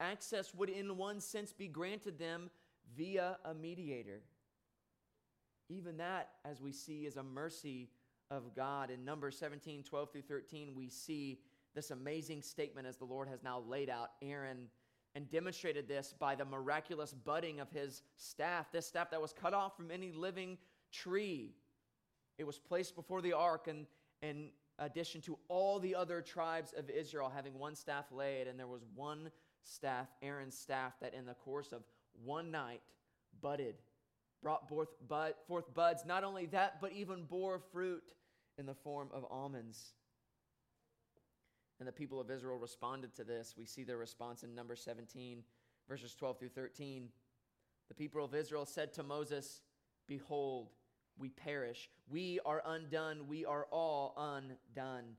access 0.00 0.52
would, 0.54 0.68
in 0.68 0.98
one 0.98 1.18
sense, 1.18 1.50
be 1.50 1.66
granted 1.66 2.18
them 2.18 2.50
via 2.94 3.38
a 3.46 3.54
mediator. 3.54 4.20
Even 5.70 5.96
that, 5.98 6.30
as 6.44 6.60
we 6.60 6.72
see, 6.72 7.06
is 7.06 7.16
a 7.16 7.22
mercy 7.22 7.88
of 8.30 8.54
God. 8.54 8.90
In 8.90 9.04
Numbers 9.04 9.38
17, 9.38 9.84
12 9.84 10.12
through 10.12 10.22
13, 10.22 10.74
we 10.74 10.88
see 10.88 11.38
this 11.74 11.92
amazing 11.92 12.42
statement 12.42 12.86
as 12.86 12.96
the 12.96 13.04
Lord 13.04 13.28
has 13.28 13.42
now 13.44 13.60
laid 13.60 13.88
out 13.88 14.10
Aaron 14.20 14.66
and 15.14 15.30
demonstrated 15.30 15.88
this 15.88 16.12
by 16.18 16.34
the 16.34 16.44
miraculous 16.44 17.12
budding 17.12 17.60
of 17.60 17.70
his 17.70 18.02
staff, 18.16 18.70
this 18.72 18.86
staff 18.86 19.10
that 19.10 19.22
was 19.22 19.32
cut 19.32 19.54
off 19.54 19.76
from 19.76 19.90
any 19.90 20.12
living 20.12 20.58
tree. 20.92 21.54
It 22.38 22.46
was 22.46 22.58
placed 22.58 22.96
before 22.96 23.22
the 23.22 23.32
ark, 23.32 23.68
and 23.68 23.86
in 24.22 24.50
addition 24.78 25.20
to 25.22 25.38
all 25.48 25.78
the 25.78 25.94
other 25.94 26.20
tribes 26.20 26.72
of 26.76 26.90
Israel 26.90 27.30
having 27.32 27.58
one 27.58 27.76
staff 27.76 28.06
laid, 28.12 28.48
and 28.48 28.58
there 28.58 28.66
was 28.66 28.84
one 28.94 29.30
staff, 29.62 30.08
Aaron's 30.22 30.56
staff, 30.56 30.94
that 31.00 31.14
in 31.14 31.26
the 31.26 31.34
course 31.34 31.72
of 31.72 31.82
one 32.24 32.50
night 32.50 32.80
budded, 33.40 33.76
brought 34.42 34.68
forth, 34.68 34.88
bud, 35.08 35.34
forth 35.46 35.72
buds. 35.74 36.04
Not 36.04 36.24
only 36.24 36.46
that, 36.46 36.80
but 36.80 36.92
even 36.92 37.24
bore 37.24 37.60
fruit 37.72 38.12
in 38.58 38.66
the 38.66 38.74
form 38.74 39.08
of 39.12 39.24
almonds. 39.30 39.92
And 41.78 41.88
the 41.88 41.92
people 41.92 42.20
of 42.20 42.30
Israel 42.30 42.58
responded 42.58 43.14
to 43.16 43.24
this. 43.24 43.54
We 43.56 43.64
see 43.64 43.84
their 43.84 43.96
response 43.96 44.42
in 44.42 44.54
number 44.54 44.76
17, 44.76 45.42
verses 45.88 46.14
12 46.14 46.38
through 46.38 46.48
13. 46.50 47.08
The 47.88 47.94
people 47.94 48.24
of 48.24 48.34
Israel 48.34 48.66
said 48.66 48.92
to 48.94 49.02
Moses, 49.02 49.62
Behold, 50.06 50.70
we 51.18 51.30
perish. 51.30 51.90
We 52.08 52.38
are 52.44 52.62
undone. 52.66 53.26
We 53.28 53.44
are 53.44 53.66
all 53.70 54.14
undone. 54.16 55.16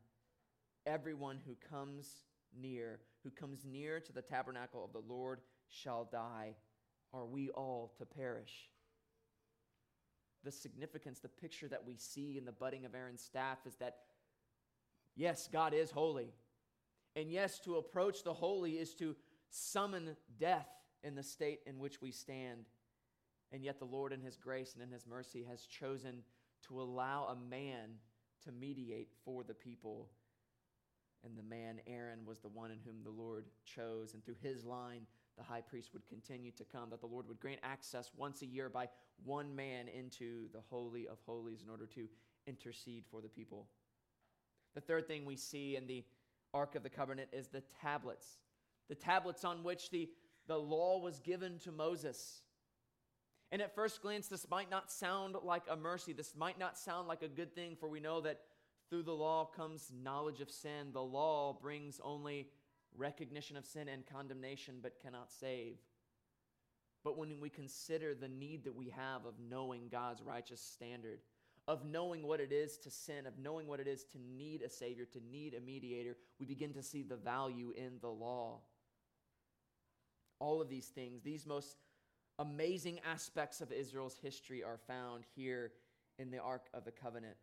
Everyone 0.85 1.39
who 1.45 1.55
comes 1.69 2.07
near, 2.59 2.99
who 3.23 3.29
comes 3.31 3.65
near 3.65 3.99
to 3.99 4.13
the 4.13 4.21
tabernacle 4.21 4.83
of 4.85 4.93
the 4.93 5.13
Lord, 5.13 5.41
shall 5.69 6.07
die. 6.11 6.55
Are 7.13 7.25
we 7.25 7.49
all 7.49 7.93
to 7.97 8.05
perish? 8.05 8.69
The 10.43 10.51
significance, 10.51 11.19
the 11.19 11.29
picture 11.29 11.67
that 11.67 11.85
we 11.85 11.95
see 11.95 12.37
in 12.37 12.45
the 12.45 12.51
budding 12.51 12.85
of 12.85 12.95
Aaron's 12.95 13.21
staff 13.21 13.59
is 13.65 13.75
that, 13.75 13.97
yes, 15.15 15.47
God 15.51 15.73
is 15.73 15.91
holy. 15.91 16.33
And 17.15 17.31
yes, 17.31 17.59
to 17.59 17.75
approach 17.75 18.23
the 18.23 18.33
holy 18.33 18.73
is 18.73 18.95
to 18.95 19.15
summon 19.49 20.15
death 20.39 20.67
in 21.03 21.15
the 21.15 21.23
state 21.23 21.59
in 21.65 21.77
which 21.77 22.01
we 22.01 22.11
stand. 22.11 22.65
And 23.51 23.63
yet, 23.63 23.79
the 23.79 23.85
Lord, 23.85 24.13
in 24.13 24.21
His 24.21 24.37
grace 24.37 24.73
and 24.73 24.81
in 24.81 24.91
His 24.91 25.05
mercy, 25.05 25.45
has 25.49 25.61
chosen 25.65 26.23
to 26.67 26.81
allow 26.81 27.25
a 27.25 27.35
man 27.35 27.89
to 28.45 28.51
mediate 28.51 29.09
for 29.25 29.43
the 29.43 29.53
people. 29.53 30.09
And 31.23 31.37
the 31.37 31.43
man, 31.43 31.79
Aaron, 31.85 32.25
was 32.25 32.39
the 32.39 32.47
one 32.47 32.71
in 32.71 32.79
whom 32.83 33.03
the 33.03 33.11
Lord 33.11 33.45
chose. 33.65 34.13
And 34.13 34.23
through 34.23 34.37
his 34.41 34.63
line, 34.63 35.01
the 35.41 35.53
high 35.53 35.61
priest 35.61 35.89
would 35.93 36.07
continue 36.07 36.51
to 36.51 36.63
come, 36.63 36.91
that 36.91 37.01
the 37.01 37.07
Lord 37.07 37.27
would 37.27 37.39
grant 37.39 37.59
access 37.63 38.11
once 38.15 38.43
a 38.43 38.45
year 38.45 38.69
by 38.69 38.87
one 39.23 39.55
man 39.55 39.87
into 39.87 40.47
the 40.53 40.61
Holy 40.69 41.07
of 41.07 41.17
Holies 41.25 41.63
in 41.63 41.69
order 41.69 41.87
to 41.95 42.07
intercede 42.45 43.05
for 43.09 43.21
the 43.21 43.27
people. 43.27 43.65
The 44.75 44.81
third 44.81 45.07
thing 45.07 45.25
we 45.25 45.35
see 45.35 45.75
in 45.75 45.87
the 45.87 46.03
Ark 46.53 46.75
of 46.75 46.83
the 46.83 46.89
Covenant 46.89 47.29
is 47.33 47.47
the 47.47 47.63
tablets, 47.81 48.37
the 48.87 48.95
tablets 48.95 49.43
on 49.43 49.63
which 49.63 49.89
the, 49.89 50.09
the 50.47 50.57
law 50.57 50.99
was 50.99 51.19
given 51.19 51.57
to 51.59 51.71
Moses. 51.71 52.41
And 53.51 53.63
at 53.63 53.73
first 53.73 54.01
glance, 54.03 54.27
this 54.27 54.45
might 54.49 54.69
not 54.69 54.91
sound 54.91 55.35
like 55.43 55.63
a 55.69 55.75
mercy. 55.75 56.13
This 56.13 56.35
might 56.35 56.59
not 56.59 56.77
sound 56.77 57.07
like 57.07 57.23
a 57.23 57.27
good 57.27 57.55
thing, 57.55 57.75
for 57.79 57.89
we 57.89 57.99
know 57.99 58.21
that 58.21 58.41
through 58.91 59.03
the 59.03 59.11
law 59.11 59.45
comes 59.45 59.91
knowledge 60.03 60.39
of 60.39 60.51
sin. 60.51 60.91
The 60.93 61.01
law 61.01 61.57
brings 61.59 61.99
only 62.03 62.49
recognition 62.97 63.57
of 63.57 63.65
sin 63.65 63.87
and 63.87 64.05
condemnation, 64.05 64.75
but 64.81 65.01
cannot 65.01 65.31
save. 65.31 65.77
But 67.03 67.17
when 67.17 67.39
we 67.39 67.49
consider 67.49 68.13
the 68.13 68.27
need 68.27 68.65
that 68.65 68.75
we 68.75 68.89
have 68.89 69.25
of 69.25 69.33
knowing 69.49 69.87
God's 69.91 70.21
righteous 70.21 70.61
standard, 70.61 71.19
of 71.67 71.85
knowing 71.85 72.27
what 72.27 72.39
it 72.39 72.51
is 72.51 72.77
to 72.79 72.89
sin, 72.89 73.25
of 73.25 73.37
knowing 73.39 73.67
what 73.67 73.79
it 73.79 73.87
is 73.87 74.03
to 74.05 74.17
need 74.19 74.61
a 74.61 74.69
Savior, 74.69 75.05
to 75.05 75.19
need 75.31 75.53
a 75.53 75.61
mediator, 75.61 76.15
we 76.39 76.45
begin 76.45 76.73
to 76.73 76.83
see 76.83 77.01
the 77.01 77.15
value 77.15 77.73
in 77.75 77.93
the 78.01 78.09
law. 78.09 78.59
All 80.39 80.61
of 80.61 80.69
these 80.69 80.87
things, 80.87 81.21
these 81.21 81.45
most 81.45 81.77
amazing 82.39 82.99
aspects 83.05 83.61
of 83.61 83.71
Israel's 83.71 84.17
history, 84.21 84.63
are 84.63 84.79
found 84.87 85.23
here 85.35 85.71
in 86.17 86.31
the 86.31 86.39
Ark 86.39 86.67
of 86.73 86.83
the 86.83 86.91
Covenant. 86.91 87.37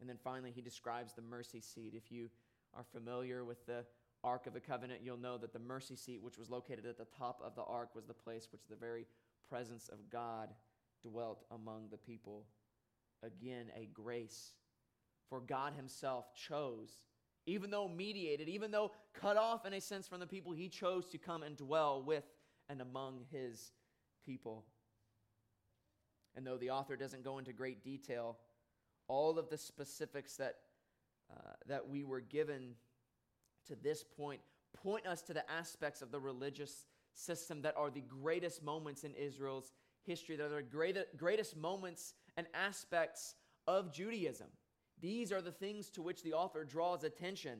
And 0.00 0.08
then 0.08 0.18
finally, 0.22 0.52
he 0.52 0.60
describes 0.60 1.12
the 1.12 1.22
mercy 1.22 1.60
seat. 1.60 1.94
If 1.94 2.10
you 2.10 2.30
are 2.74 2.84
familiar 2.92 3.44
with 3.44 3.64
the 3.66 3.84
Ark 4.24 4.46
of 4.46 4.54
the 4.54 4.60
Covenant, 4.60 5.00
you'll 5.02 5.16
know 5.16 5.36
that 5.38 5.52
the 5.52 5.58
mercy 5.58 5.96
seat, 5.96 6.22
which 6.22 6.38
was 6.38 6.48
located 6.48 6.86
at 6.86 6.96
the 6.96 7.06
top 7.18 7.40
of 7.44 7.54
the 7.54 7.62
ark, 7.62 7.94
was 7.94 8.06
the 8.06 8.14
place 8.14 8.48
which 8.52 8.62
the 8.68 8.76
very 8.76 9.06
presence 9.48 9.88
of 9.88 10.10
God 10.10 10.50
dwelt 11.02 11.44
among 11.50 11.88
the 11.90 11.96
people 11.96 12.46
again 13.22 13.66
a 13.76 13.86
grace. 13.92 14.52
For 15.28 15.40
God 15.40 15.72
Himself 15.74 16.26
chose, 16.34 16.90
even 17.46 17.70
though 17.70 17.88
mediated, 17.88 18.48
even 18.48 18.70
though 18.70 18.92
cut 19.14 19.36
off 19.36 19.66
in 19.66 19.72
a 19.72 19.80
sense 19.80 20.06
from 20.06 20.20
the 20.20 20.26
people, 20.26 20.52
He 20.52 20.68
chose 20.68 21.08
to 21.08 21.18
come 21.18 21.42
and 21.42 21.56
dwell 21.56 22.02
with 22.02 22.24
and 22.68 22.80
among 22.80 23.24
His 23.30 23.72
people. 24.24 24.64
And 26.34 26.46
though 26.46 26.58
the 26.58 26.70
author 26.70 26.96
doesn't 26.96 27.24
go 27.24 27.38
into 27.38 27.52
great 27.52 27.82
detail, 27.82 28.38
all 29.08 29.38
of 29.38 29.50
the 29.50 29.58
specifics 29.58 30.36
that, 30.36 30.56
uh, 31.30 31.52
that 31.66 31.88
we 31.88 32.04
were 32.04 32.20
given 32.20 32.74
to 33.68 33.76
this 33.76 34.04
point 34.04 34.40
point 34.82 35.06
us 35.06 35.22
to 35.22 35.34
the 35.34 35.50
aspects 35.50 36.02
of 36.02 36.10
the 36.10 36.20
religious 36.20 36.86
system 37.12 37.62
that 37.62 37.76
are 37.76 37.90
the 37.90 38.00
greatest 38.00 38.62
moments 38.62 39.04
in 39.04 39.14
Israel's 39.14 39.72
history, 40.04 40.36
that 40.36 40.50
are 40.50 40.62
the 40.62 41.06
greatest, 41.16 41.56
moments 41.56 42.14
and 42.36 42.46
aspects 42.54 43.34
of 43.66 43.92
Judaism. 43.92 44.48
These 45.00 45.32
are 45.32 45.42
the 45.42 45.52
things 45.52 45.90
to 45.90 46.02
which 46.02 46.22
the 46.22 46.32
author 46.32 46.64
draws 46.64 47.04
attention. 47.04 47.58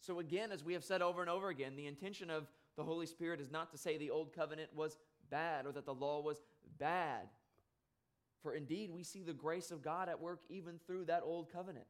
So, 0.00 0.20
again, 0.20 0.52
as 0.52 0.64
we 0.64 0.74
have 0.74 0.84
said 0.84 1.02
over 1.02 1.20
and 1.20 1.30
over 1.30 1.48
again, 1.48 1.74
the 1.74 1.86
intention 1.86 2.30
of 2.30 2.48
the 2.76 2.84
Holy 2.84 3.06
Spirit 3.06 3.40
is 3.40 3.50
not 3.50 3.70
to 3.72 3.78
say 3.78 3.96
the 3.96 4.10
old 4.10 4.32
covenant 4.32 4.70
was 4.74 4.96
bad 5.30 5.66
or 5.66 5.72
that 5.72 5.86
the 5.86 5.94
law 5.94 6.20
was 6.20 6.42
bad. 6.78 7.28
For 8.42 8.54
indeed, 8.54 8.90
we 8.90 9.02
see 9.02 9.22
the 9.22 9.32
grace 9.32 9.72
of 9.72 9.82
God 9.82 10.08
at 10.08 10.20
work 10.20 10.40
even 10.48 10.78
through 10.86 11.06
that 11.06 11.22
old 11.24 11.52
covenant, 11.52 11.86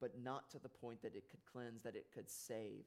but 0.00 0.12
not 0.22 0.50
to 0.50 0.58
the 0.58 0.68
point 0.68 1.02
that 1.02 1.14
it 1.14 1.24
could 1.30 1.44
cleanse, 1.50 1.82
that 1.82 1.96
it 1.96 2.06
could 2.12 2.30
save. 2.30 2.84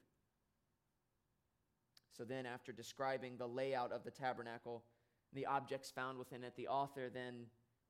So 2.15 2.24
then, 2.24 2.45
after 2.45 2.72
describing 2.72 3.38
the 3.38 3.48
layout 3.48 3.91
of 3.91 4.04
the 4.04 4.12
tabernacle, 4.12 4.84
the 5.34 5.45
objects 5.45 5.89
found 5.89 6.17
within 6.17 6.43
it, 6.43 6.56
the 6.56 6.67
author 6.67 7.10
then 7.10 7.45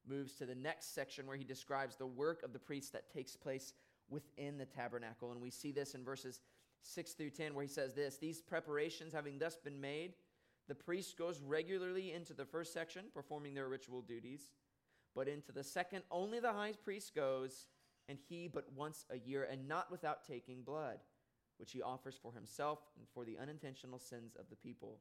moves 0.07 0.33
to 0.35 0.45
the 0.45 0.55
next 0.55 0.93
section 0.93 1.25
where 1.25 1.37
he 1.37 1.43
describes 1.43 1.95
the 1.95 2.05
work 2.05 2.43
of 2.43 2.53
the 2.53 2.59
priest 2.59 2.93
that 2.93 3.11
takes 3.11 3.35
place 3.35 3.73
within 4.09 4.57
the 4.57 4.65
tabernacle. 4.65 5.31
And 5.31 5.41
we 5.41 5.49
see 5.49 5.71
this 5.71 5.95
in 5.95 6.03
verses 6.03 6.41
6 6.83 7.13
through 7.13 7.31
10, 7.31 7.53
where 7.53 7.63
he 7.63 7.69
says 7.69 7.93
this 7.93 8.17
These 8.17 8.41
preparations 8.41 9.13
having 9.13 9.39
thus 9.39 9.57
been 9.57 9.79
made, 9.79 10.13
the 10.67 10.75
priest 10.75 11.17
goes 11.17 11.41
regularly 11.41 12.13
into 12.13 12.33
the 12.33 12.45
first 12.45 12.73
section, 12.73 13.05
performing 13.13 13.53
their 13.53 13.67
ritual 13.67 14.01
duties. 14.01 14.49
But 15.15 15.27
into 15.27 15.51
the 15.51 15.63
second, 15.63 16.03
only 16.11 16.39
the 16.39 16.53
high 16.53 16.73
priest 16.83 17.15
goes, 17.15 17.67
and 18.09 18.17
he 18.27 18.49
but 18.49 18.65
once 18.75 19.05
a 19.09 19.17
year, 19.17 19.47
and 19.49 19.69
not 19.69 19.89
without 19.89 20.25
taking 20.25 20.63
blood, 20.63 20.97
which 21.57 21.71
he 21.71 21.81
offers 21.81 22.19
for 22.21 22.33
himself 22.33 22.79
and 22.97 23.07
for 23.13 23.23
the 23.23 23.37
unintentional 23.41 23.99
sins 23.99 24.35
of 24.37 24.49
the 24.49 24.55
people. 24.57 24.99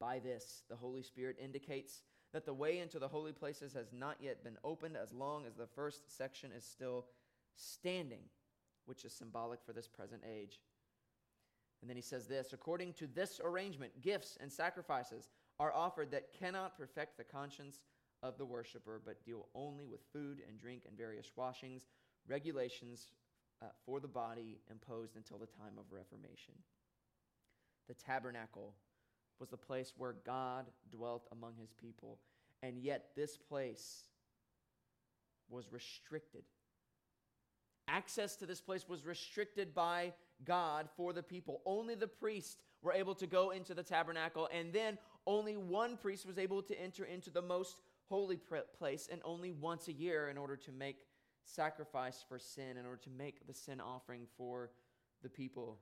By 0.00 0.18
this, 0.18 0.62
the 0.68 0.76
Holy 0.76 1.02
Spirit 1.02 1.36
indicates 1.40 2.02
that 2.32 2.44
the 2.44 2.54
way 2.54 2.80
into 2.80 2.98
the 2.98 3.06
holy 3.08 3.32
places 3.32 3.74
has 3.74 3.92
not 3.92 4.16
yet 4.20 4.42
been 4.42 4.58
opened 4.64 4.96
as 4.96 5.12
long 5.12 5.46
as 5.46 5.54
the 5.54 5.68
first 5.68 6.16
section 6.16 6.50
is 6.50 6.64
still 6.64 7.06
standing. 7.54 8.22
which 8.86 9.04
is 9.04 9.12
symbolic 9.12 9.60
for 9.64 9.72
this 9.72 9.88
present 9.88 10.22
age. 10.30 10.60
And 11.80 11.88
then 11.88 11.96
he 11.96 12.02
says 12.02 12.26
this 12.26 12.52
according 12.52 12.94
to 12.94 13.06
this 13.06 13.40
arrangement, 13.44 14.00
gifts 14.00 14.38
and 14.40 14.50
sacrifices 14.50 15.28
are 15.58 15.72
offered 15.72 16.10
that 16.10 16.32
cannot 16.38 16.76
perfect 16.76 17.16
the 17.16 17.24
conscience 17.24 17.80
of 18.24 18.38
the 18.38 18.44
worshiper, 18.44 19.00
but 19.04 19.22
deal 19.24 19.46
only 19.54 19.84
with 19.84 20.00
food 20.12 20.40
and 20.48 20.58
drink 20.58 20.84
and 20.88 20.96
various 20.96 21.30
washings, 21.36 21.82
regulations 22.26 23.08
uh, 23.62 23.66
for 23.84 24.00
the 24.00 24.08
body 24.08 24.58
imposed 24.70 25.14
until 25.14 25.36
the 25.36 25.46
time 25.46 25.78
of 25.78 25.84
Reformation. 25.90 26.54
The 27.86 27.94
tabernacle 27.94 28.74
was 29.38 29.50
the 29.50 29.58
place 29.58 29.92
where 29.98 30.16
God 30.24 30.64
dwelt 30.90 31.28
among 31.32 31.54
his 31.60 31.74
people, 31.74 32.18
and 32.62 32.78
yet 32.78 33.10
this 33.14 33.36
place 33.36 34.04
was 35.50 35.70
restricted. 35.70 36.44
Access 37.88 38.36
to 38.36 38.46
this 38.46 38.62
place 38.62 38.88
was 38.88 39.04
restricted 39.04 39.74
by 39.74 40.14
God 40.46 40.88
for 40.96 41.12
the 41.12 41.22
people. 41.22 41.60
Only 41.66 41.94
the 41.94 42.06
priests 42.06 42.56
were 42.80 42.94
able 42.94 43.14
to 43.16 43.26
go 43.26 43.50
into 43.50 43.74
the 43.74 43.82
tabernacle, 43.82 44.48
and 44.50 44.72
then 44.72 44.96
only 45.26 45.58
one 45.58 45.98
priest 45.98 46.26
was 46.26 46.38
able 46.38 46.62
to 46.62 46.80
enter 46.80 47.04
into 47.04 47.28
the 47.28 47.42
most 47.42 47.76
holy 48.08 48.38
place, 48.78 49.08
and 49.10 49.20
only 49.24 49.52
once 49.52 49.88
a 49.88 49.92
year 49.92 50.28
in 50.28 50.38
order 50.38 50.56
to 50.56 50.72
make 50.72 50.96
sacrifice 51.44 52.24
for 52.26 52.38
sin, 52.38 52.76
in 52.76 52.86
order 52.86 53.00
to 53.02 53.10
make 53.10 53.46
the 53.46 53.54
sin 53.54 53.80
offering 53.80 54.26
for 54.36 54.70
the 55.22 55.28
people. 55.28 55.78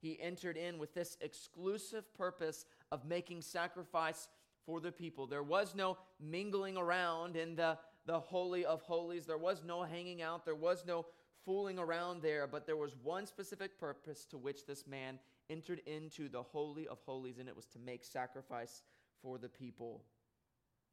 He 0.00 0.20
entered 0.20 0.56
in 0.56 0.78
with 0.78 0.94
this 0.94 1.16
exclusive 1.20 2.12
purpose 2.14 2.66
of 2.90 3.04
making 3.04 3.42
sacrifice 3.42 4.28
for 4.66 4.80
the 4.80 4.92
people. 4.92 5.26
There 5.26 5.42
was 5.42 5.74
no 5.74 5.98
mingling 6.20 6.76
around 6.76 7.36
in 7.36 7.54
the, 7.56 7.78
the 8.06 8.18
Holy 8.18 8.64
of 8.64 8.82
Holies, 8.82 9.26
there 9.26 9.38
was 9.38 9.62
no 9.64 9.82
hanging 9.82 10.22
out, 10.22 10.44
there 10.44 10.54
was 10.54 10.84
no 10.86 11.06
fooling 11.44 11.78
around 11.78 12.22
there, 12.22 12.46
but 12.46 12.66
there 12.66 12.76
was 12.76 12.96
one 13.02 13.26
specific 13.26 13.78
purpose 13.78 14.24
to 14.26 14.38
which 14.38 14.66
this 14.66 14.86
man 14.86 15.18
entered 15.50 15.80
into 15.86 16.28
the 16.28 16.42
Holy 16.42 16.86
of 16.86 16.98
Holies, 17.04 17.38
and 17.38 17.48
it 17.48 17.56
was 17.56 17.66
to 17.66 17.78
make 17.78 18.04
sacrifice 18.04 18.82
for 19.20 19.38
the 19.38 19.48
people. 19.48 20.04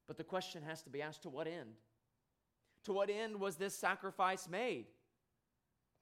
But 0.09 0.17
the 0.17 0.23
question 0.23 0.63
has 0.63 0.81
to 0.81 0.89
be 0.89 1.03
asked 1.03 1.21
to 1.21 1.29
what 1.29 1.45
end? 1.45 1.75
To 2.85 2.93
what 2.93 3.11
end 3.11 3.39
was 3.39 3.57
this 3.57 3.75
sacrifice 3.75 4.49
made? 4.49 4.87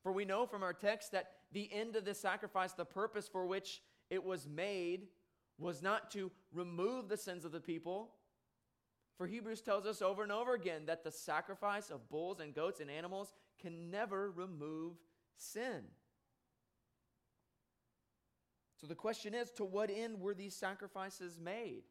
For 0.02 0.14
we 0.14 0.24
know 0.24 0.46
from 0.46 0.64
our 0.64 0.72
text 0.72 1.12
that 1.12 1.32
the 1.52 1.70
end 1.74 1.98
of 1.98 2.06
this 2.06 2.18
sacrifice, 2.18 2.72
the 2.72 2.86
purpose 2.86 3.28
for 3.28 3.46
which 3.46 3.82
it 4.10 4.24
was 4.24 4.48
made, 4.48 5.08
was 5.60 5.82
not 5.82 6.10
to 6.12 6.32
remove 6.54 7.10
the 7.10 7.18
sins 7.18 7.44
of 7.44 7.52
the 7.52 7.60
people. 7.60 8.12
For 9.18 9.28
Hebrews 9.28 9.60
tells 9.60 9.86
us 9.86 10.02
over 10.02 10.24
and 10.24 10.32
over 10.32 10.54
again 10.54 10.86
that 10.86 11.04
the 11.04 11.12
sacrifice 11.12 11.90
of 11.90 12.08
bulls 12.08 12.40
and 12.40 12.56
goats 12.56 12.80
and 12.80 12.90
animals 12.90 13.34
can 13.62 13.92
never 13.92 14.32
remove 14.32 14.94
sin. 15.36 15.82
So 18.80 18.88
the 18.88 18.96
question 18.96 19.34
is 19.34 19.52
to 19.58 19.66
what 19.66 19.92
end 19.94 20.22
were 20.22 20.34
these 20.34 20.56
sacrifices 20.56 21.42
made? 21.44 21.84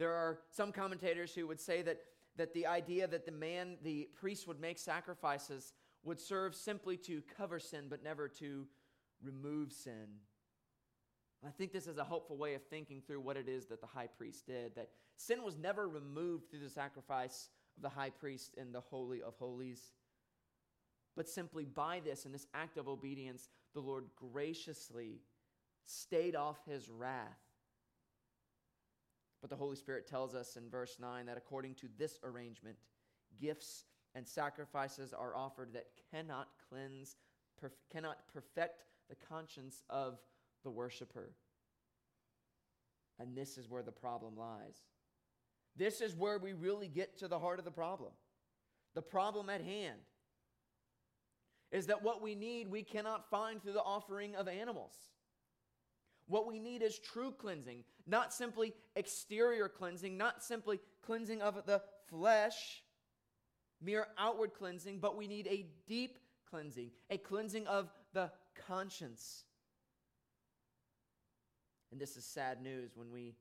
There 0.00 0.14
are 0.14 0.38
some 0.50 0.72
commentators 0.72 1.34
who 1.34 1.46
would 1.46 1.60
say 1.60 1.82
that, 1.82 1.98
that 2.36 2.54
the 2.54 2.66
idea 2.66 3.06
that 3.06 3.26
the 3.26 3.32
man, 3.32 3.76
the 3.82 4.08
priest, 4.18 4.48
would 4.48 4.58
make 4.58 4.78
sacrifices 4.78 5.74
would 6.04 6.18
serve 6.18 6.54
simply 6.54 6.96
to 6.96 7.22
cover 7.36 7.58
sin 7.58 7.84
but 7.90 8.02
never 8.02 8.26
to 8.26 8.66
remove 9.22 9.74
sin. 9.74 10.06
I 11.46 11.50
think 11.50 11.74
this 11.74 11.86
is 11.86 11.98
a 11.98 12.04
helpful 12.04 12.38
way 12.38 12.54
of 12.54 12.62
thinking 12.64 13.02
through 13.06 13.20
what 13.20 13.36
it 13.36 13.46
is 13.46 13.66
that 13.66 13.82
the 13.82 13.86
high 13.86 14.06
priest 14.06 14.46
did. 14.46 14.74
That 14.74 14.88
sin 15.18 15.42
was 15.42 15.58
never 15.58 15.86
removed 15.86 16.50
through 16.50 16.60
the 16.60 16.70
sacrifice 16.70 17.50
of 17.76 17.82
the 17.82 17.90
high 17.90 18.08
priest 18.08 18.54
in 18.56 18.72
the 18.72 18.80
Holy 18.80 19.20
of 19.20 19.36
Holies. 19.36 19.92
But 21.14 21.28
simply 21.28 21.66
by 21.66 22.00
this 22.02 22.24
and 22.24 22.32
this 22.32 22.46
act 22.54 22.78
of 22.78 22.88
obedience, 22.88 23.50
the 23.74 23.80
Lord 23.80 24.06
graciously 24.16 25.20
stayed 25.84 26.36
off 26.36 26.56
his 26.66 26.88
wrath. 26.88 27.49
But 29.40 29.50
the 29.50 29.56
Holy 29.56 29.76
Spirit 29.76 30.06
tells 30.06 30.34
us 30.34 30.56
in 30.56 30.68
verse 30.68 30.98
9 31.00 31.26
that 31.26 31.38
according 31.38 31.74
to 31.76 31.88
this 31.96 32.18
arrangement, 32.22 32.76
gifts 33.40 33.84
and 34.14 34.26
sacrifices 34.26 35.14
are 35.14 35.34
offered 35.36 35.72
that 35.72 35.86
cannot 36.10 36.48
cleanse, 36.68 37.16
perf- 37.62 37.70
cannot 37.90 38.18
perfect 38.32 38.84
the 39.08 39.16
conscience 39.16 39.82
of 39.88 40.18
the 40.62 40.70
worshiper. 40.70 41.32
And 43.18 43.36
this 43.36 43.56
is 43.56 43.68
where 43.68 43.82
the 43.82 43.92
problem 43.92 44.36
lies. 44.36 44.76
This 45.76 46.00
is 46.00 46.14
where 46.14 46.38
we 46.38 46.52
really 46.52 46.88
get 46.88 47.18
to 47.18 47.28
the 47.28 47.38
heart 47.38 47.58
of 47.58 47.64
the 47.64 47.70
problem. 47.70 48.12
The 48.94 49.02
problem 49.02 49.48
at 49.48 49.62
hand 49.62 50.00
is 51.70 51.86
that 51.86 52.02
what 52.02 52.20
we 52.20 52.34
need, 52.34 52.68
we 52.68 52.82
cannot 52.82 53.30
find 53.30 53.62
through 53.62 53.74
the 53.74 53.82
offering 53.82 54.34
of 54.34 54.48
animals. 54.48 54.94
What 56.30 56.46
we 56.46 56.60
need 56.60 56.80
is 56.80 56.96
true 56.96 57.32
cleansing, 57.32 57.82
not 58.06 58.32
simply 58.32 58.72
exterior 58.94 59.68
cleansing, 59.68 60.16
not 60.16 60.44
simply 60.44 60.78
cleansing 61.04 61.42
of 61.42 61.66
the 61.66 61.82
flesh, 62.08 62.84
mere 63.82 64.06
outward 64.16 64.54
cleansing, 64.54 65.00
but 65.00 65.16
we 65.16 65.26
need 65.26 65.48
a 65.48 65.66
deep 65.88 66.20
cleansing, 66.48 66.92
a 67.10 67.18
cleansing 67.18 67.66
of 67.66 67.90
the 68.12 68.30
conscience. 68.68 69.42
And 71.90 72.00
this 72.00 72.16
is 72.16 72.24
sad 72.24 72.62
news 72.62 72.92
when 72.94 73.10
we, 73.10 73.34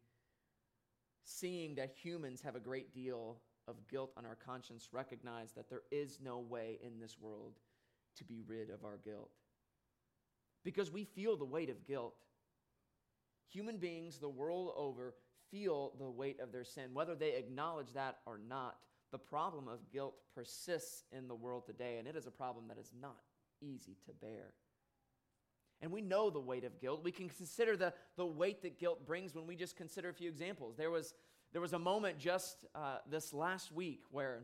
seeing 1.24 1.76
that 1.76 1.94
humans 1.96 2.42
have 2.42 2.56
a 2.56 2.60
great 2.60 2.92
deal 2.92 3.38
of 3.68 3.88
guilt 3.88 4.14
on 4.18 4.26
our 4.26 4.38
conscience, 4.44 4.90
recognize 4.92 5.52
that 5.52 5.70
there 5.70 5.84
is 5.92 6.18
no 6.24 6.40
way 6.40 6.80
in 6.84 7.00
this 7.00 7.18
world 7.20 7.54
to 8.18 8.24
be 8.24 8.42
rid 8.48 8.72
of 8.72 8.84
our 8.84 8.98
guilt. 8.98 9.30
Because 10.64 10.92
we 10.92 11.04
feel 11.04 11.38
the 11.38 11.46
weight 11.46 11.70
of 11.70 11.86
guilt. 11.86 12.16
Human 13.52 13.78
beings 13.78 14.18
the 14.18 14.30
world 14.30 14.74
over 14.76 15.16
feel 15.52 15.94
the 15.98 16.10
weight 16.10 16.40
of 16.40 16.52
their 16.52 16.64
sin, 16.64 16.94
whether 16.94 17.16
they 17.16 17.36
acknowledge 17.36 17.94
that 17.94 18.18
or 18.26 18.40
not. 18.48 18.78
The 19.12 19.18
problem 19.18 19.68
of 19.68 19.90
guilt 19.92 20.16
persists 20.36 21.04
in 21.12 21.28
the 21.28 21.36
world 21.36 21.66
today, 21.66 21.98
and 21.98 22.08
it 22.08 22.16
is 22.16 22.28
a 22.28 22.32
problem 22.32 22.68
that 22.68 22.78
is 22.78 22.94
not 23.02 23.18
easy 23.60 23.98
to 24.06 24.14
bear. 24.14 24.54
And 25.82 25.92
we 25.92 26.02
know 26.02 26.30
the 26.30 26.40
weight 26.40 26.64
of 26.64 26.80
guilt. 26.80 27.04
We 27.04 27.12
can 27.12 27.30
consider 27.30 27.76
the, 27.76 27.94
the 28.18 28.26
weight 28.26 28.62
that 28.62 28.78
guilt 28.80 29.06
brings 29.08 29.34
when 29.34 29.48
we 29.48 29.56
just 29.56 29.76
consider 29.76 30.10
a 30.10 30.14
few 30.14 30.30
examples. 30.30 30.76
There 30.76 30.92
was, 30.92 31.16
there 31.54 31.62
was 31.62 31.74
a 31.74 31.80
moment 31.80 32.20
just 32.20 32.66
uh, 32.76 32.98
this 33.10 33.34
last 33.34 33.72
week 33.72 34.02
where 34.12 34.44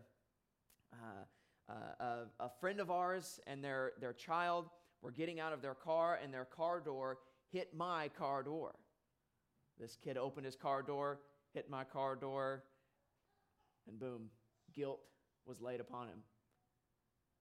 uh, 0.93 1.71
uh, 1.71 2.03
a, 2.39 2.45
a 2.45 2.49
friend 2.59 2.79
of 2.79 2.89
ours 2.89 3.39
and 3.45 3.63
their, 3.63 3.91
their 3.99 4.13
child 4.13 4.69
were 5.01 5.11
getting 5.11 5.39
out 5.39 5.53
of 5.53 5.61
their 5.61 5.75
car, 5.75 6.17
and 6.23 6.33
their 6.33 6.45
car 6.45 6.79
door 6.79 7.19
hit 7.51 7.75
my 7.75 8.07
car 8.17 8.41
door. 8.41 8.73
This 9.79 9.97
kid 10.01 10.17
opened 10.17 10.45
his 10.45 10.55
car 10.55 10.81
door, 10.81 11.19
hit 11.53 11.69
my 11.69 11.83
car 11.83 12.15
door, 12.15 12.63
and 13.87 13.99
boom, 13.99 14.29
guilt 14.73 14.99
was 15.45 15.61
laid 15.61 15.79
upon 15.79 16.07
him. 16.07 16.19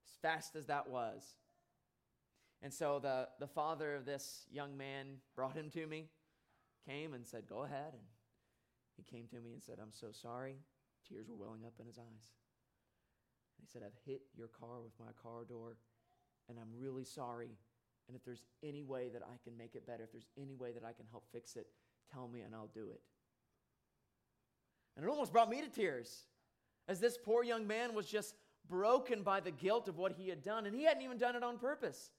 As 0.06 0.16
fast 0.20 0.56
as 0.56 0.66
that 0.66 0.88
was. 0.88 1.34
And 2.62 2.72
so 2.72 2.98
the, 2.98 3.28
the 3.40 3.46
father 3.46 3.94
of 3.94 4.04
this 4.04 4.46
young 4.50 4.76
man 4.76 5.18
brought 5.36 5.54
him 5.54 5.70
to 5.70 5.86
me, 5.86 6.08
came 6.88 7.14
and 7.14 7.26
said, 7.26 7.44
Go 7.48 7.64
ahead. 7.64 7.92
And 7.92 8.02
he 8.96 9.02
came 9.02 9.26
to 9.28 9.40
me 9.40 9.52
and 9.52 9.62
said, 9.62 9.78
I'm 9.80 9.92
so 9.92 10.08
sorry. 10.12 10.56
Tears 11.08 11.28
were 11.28 11.36
welling 11.36 11.64
up 11.66 11.74
in 11.80 11.86
his 11.86 11.98
eyes. 11.98 12.32
And 13.58 13.60
he 13.60 13.66
said, 13.66 13.82
I've 13.84 13.98
hit 14.06 14.22
your 14.36 14.48
car 14.48 14.80
with 14.82 14.92
my 14.98 15.12
car 15.22 15.44
door, 15.44 15.76
and 16.48 16.58
I'm 16.58 16.70
really 16.78 17.04
sorry. 17.04 17.58
And 18.08 18.16
if 18.16 18.24
there's 18.24 18.44
any 18.62 18.82
way 18.82 19.08
that 19.12 19.22
I 19.22 19.36
can 19.42 19.56
make 19.56 19.74
it 19.74 19.86
better, 19.86 20.04
if 20.04 20.12
there's 20.12 20.28
any 20.38 20.54
way 20.54 20.72
that 20.72 20.84
I 20.84 20.92
can 20.92 21.06
help 21.10 21.24
fix 21.32 21.56
it, 21.56 21.66
tell 22.14 22.28
me 22.28 22.40
and 22.40 22.54
I'll 22.54 22.70
do 22.72 22.90
it. 22.92 23.00
And 24.96 25.04
it 25.04 25.08
almost 25.08 25.32
brought 25.32 25.50
me 25.50 25.60
to 25.60 25.68
tears 25.68 26.24
as 26.88 27.00
this 27.00 27.18
poor 27.18 27.42
young 27.42 27.66
man 27.66 27.94
was 27.94 28.06
just 28.06 28.34
broken 28.68 29.22
by 29.22 29.40
the 29.40 29.50
guilt 29.50 29.88
of 29.88 29.98
what 29.98 30.12
he 30.12 30.28
had 30.28 30.42
done. 30.42 30.66
And 30.66 30.74
he 30.74 30.84
hadn't 30.84 31.02
even 31.02 31.18
done 31.18 31.36
it 31.36 31.42
on 31.42 31.58
purpose. 31.58 32.10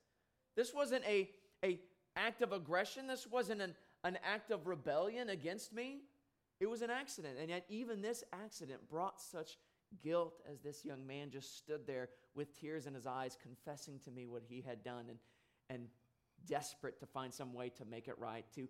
This 0.56 0.74
wasn't 0.74 1.04
a, 1.06 1.30
a 1.64 1.80
act 2.16 2.42
of 2.42 2.52
aggression. 2.52 3.08
This 3.08 3.26
wasn't 3.28 3.62
an, 3.62 3.74
an 4.04 4.18
act 4.24 4.52
of 4.52 4.68
rebellion 4.68 5.30
against 5.30 5.74
me. 5.74 6.02
It 6.60 6.70
was 6.70 6.82
an 6.82 6.90
accident. 6.90 7.38
And 7.40 7.50
yet, 7.50 7.66
even 7.70 8.02
this 8.02 8.24
accident 8.34 8.88
brought 8.90 9.20
such 9.22 9.58
guilt 10.04 10.42
as 10.52 10.60
this 10.60 10.84
young 10.84 11.06
man 11.06 11.30
just 11.30 11.58
stood 11.58 11.88
there 11.88 12.10
with 12.34 12.58
tears 12.60 12.86
in 12.86 12.94
his 12.94 13.06
eyes, 13.06 13.38
confessing 13.42 14.00
to 14.00 14.12
me 14.12 14.26
what 14.28 14.44
he 14.48 14.62
had 14.62 14.84
done 14.84 15.06
and, 15.10 15.20
and 15.70 15.88
desperate 16.48 17.00
to 17.00 17.06
find 17.06 17.34
some 17.34 17.54
way 17.54 17.70
to 17.70 17.86
make 17.86 18.08
it 18.08 18.18
right, 18.18 18.46
to 18.56 18.68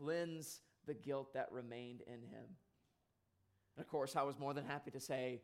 cleanse 0.00 0.60
the 0.86 0.94
guilt 0.94 1.34
that 1.34 1.50
remained 1.50 2.02
in 2.06 2.22
him. 2.22 2.46
And 3.76 3.84
of 3.84 3.88
course, 3.88 4.16
I 4.16 4.22
was 4.22 4.38
more 4.38 4.54
than 4.54 4.64
happy 4.64 4.90
to 4.92 5.00
say, 5.00 5.42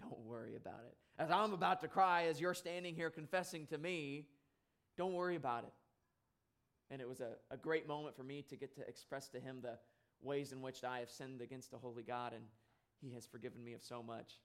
Don't 0.00 0.20
worry 0.20 0.56
about 0.56 0.80
it. 0.86 0.96
As 1.18 1.30
I'm 1.30 1.52
about 1.52 1.80
to 1.80 1.88
cry, 1.88 2.24
as 2.24 2.40
you're 2.40 2.54
standing 2.54 2.94
here 2.94 3.10
confessing 3.10 3.66
to 3.66 3.78
me, 3.78 4.26
don't 4.96 5.12
worry 5.12 5.36
about 5.36 5.64
it. 5.64 5.72
And 6.90 7.00
it 7.00 7.08
was 7.08 7.20
a, 7.20 7.32
a 7.50 7.56
great 7.56 7.86
moment 7.86 8.16
for 8.16 8.24
me 8.24 8.42
to 8.48 8.56
get 8.56 8.74
to 8.74 8.86
express 8.88 9.28
to 9.28 9.40
him 9.40 9.60
the 9.62 9.78
ways 10.22 10.52
in 10.52 10.60
which 10.60 10.84
I 10.84 10.98
have 10.98 11.10
sinned 11.10 11.40
against 11.40 11.72
a 11.72 11.78
holy 11.78 12.02
God, 12.02 12.32
and 12.32 12.44
he 13.00 13.12
has 13.14 13.26
forgiven 13.26 13.62
me 13.62 13.74
of 13.74 13.82
so 13.82 14.02
much. 14.02 14.40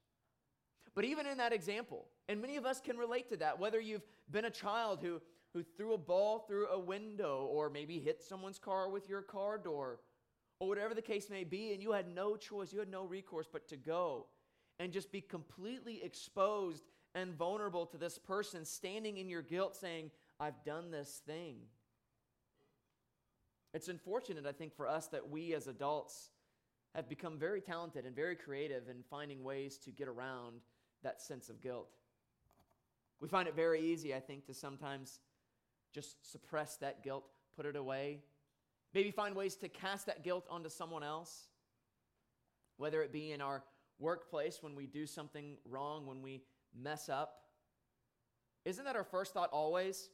But 0.93 1.05
even 1.05 1.25
in 1.25 1.37
that 1.39 1.51
example, 1.51 2.05
and 2.29 2.41
many 2.41 2.55
of 2.55 2.65
us 2.65 2.79
can 2.79 2.97
relate 2.97 3.29
to 3.29 3.37
that, 3.37 3.59
whether 3.59 3.79
you've 3.79 4.05
been 4.31 4.45
a 4.45 4.51
child 4.51 4.99
who 5.01 5.21
who 5.55 5.63
threw 5.63 5.93
a 5.93 5.97
ball 5.97 6.39
through 6.39 6.67
a 6.67 6.77
window 6.77 7.47
or 7.49 7.69
maybe 7.69 7.97
hit 7.97 8.21
someone's 8.21 8.59
car 8.59 8.89
with 8.89 9.07
your 9.07 9.21
car 9.21 9.57
door 9.57 10.01
or 10.59 10.67
whatever 10.67 10.93
the 10.93 11.01
case 11.01 11.29
may 11.29 11.45
be, 11.45 11.71
and 11.71 11.81
you 11.81 11.93
had 11.93 12.13
no 12.13 12.35
choice, 12.35 12.73
you 12.73 12.79
had 12.79 12.91
no 12.91 13.05
recourse 13.05 13.47
but 13.51 13.65
to 13.69 13.77
go 13.77 14.25
and 14.79 14.91
just 14.91 15.13
be 15.13 15.21
completely 15.21 16.03
exposed 16.03 16.83
and 17.15 17.33
vulnerable 17.33 17.85
to 17.85 17.95
this 17.97 18.17
person 18.17 18.65
standing 18.65 19.15
in 19.17 19.29
your 19.29 19.41
guilt 19.41 19.77
saying, 19.77 20.11
I've 20.41 20.61
done 20.65 20.91
this 20.91 21.21
thing. 21.25 21.55
It's 23.73 23.87
unfortunate, 23.87 24.45
I 24.45 24.51
think, 24.51 24.75
for 24.75 24.89
us 24.89 25.07
that 25.07 25.29
we 25.29 25.53
as 25.53 25.67
adults 25.67 26.31
have 26.93 27.07
become 27.07 27.39
very 27.39 27.61
talented 27.61 28.05
and 28.05 28.13
very 28.13 28.35
creative 28.35 28.89
in 28.89 29.03
finding 29.09 29.41
ways 29.41 29.77
to 29.79 29.91
get 29.91 30.09
around 30.09 30.59
that 31.01 31.21
sense 31.21 31.47
of 31.47 31.61
guilt. 31.61 31.95
We 33.21 33.29
find 33.29 33.47
it 33.47 33.55
very 33.55 33.81
easy, 33.81 34.13
I 34.13 34.19
think, 34.19 34.45
to 34.47 34.53
sometimes 34.53 35.19
just 35.95 36.29
suppress 36.29 36.75
that 36.77 37.03
guilt, 37.03 37.23
put 37.55 37.65
it 37.65 37.77
away, 37.77 38.19
maybe 38.93 39.12
find 39.12 39.34
ways 39.34 39.55
to 39.55 39.69
cast 39.69 40.05
that 40.08 40.23
guilt 40.23 40.45
onto 40.49 40.67
someone 40.67 41.03
else, 41.03 41.47
whether 42.75 43.01
it 43.01 43.13
be 43.13 43.31
in 43.31 43.39
our 43.39 43.63
workplace 43.97 44.62
when 44.62 44.75
we 44.75 44.86
do 44.86 45.05
something 45.05 45.55
wrong, 45.65 46.05
when 46.05 46.21
we 46.21 46.43
mess 46.77 47.08
up. 47.08 47.43
Isn't 48.65 48.84
that 48.84 48.97
our 48.97 49.05
first 49.05 49.34
thought 49.34 49.49
always? 49.51 50.10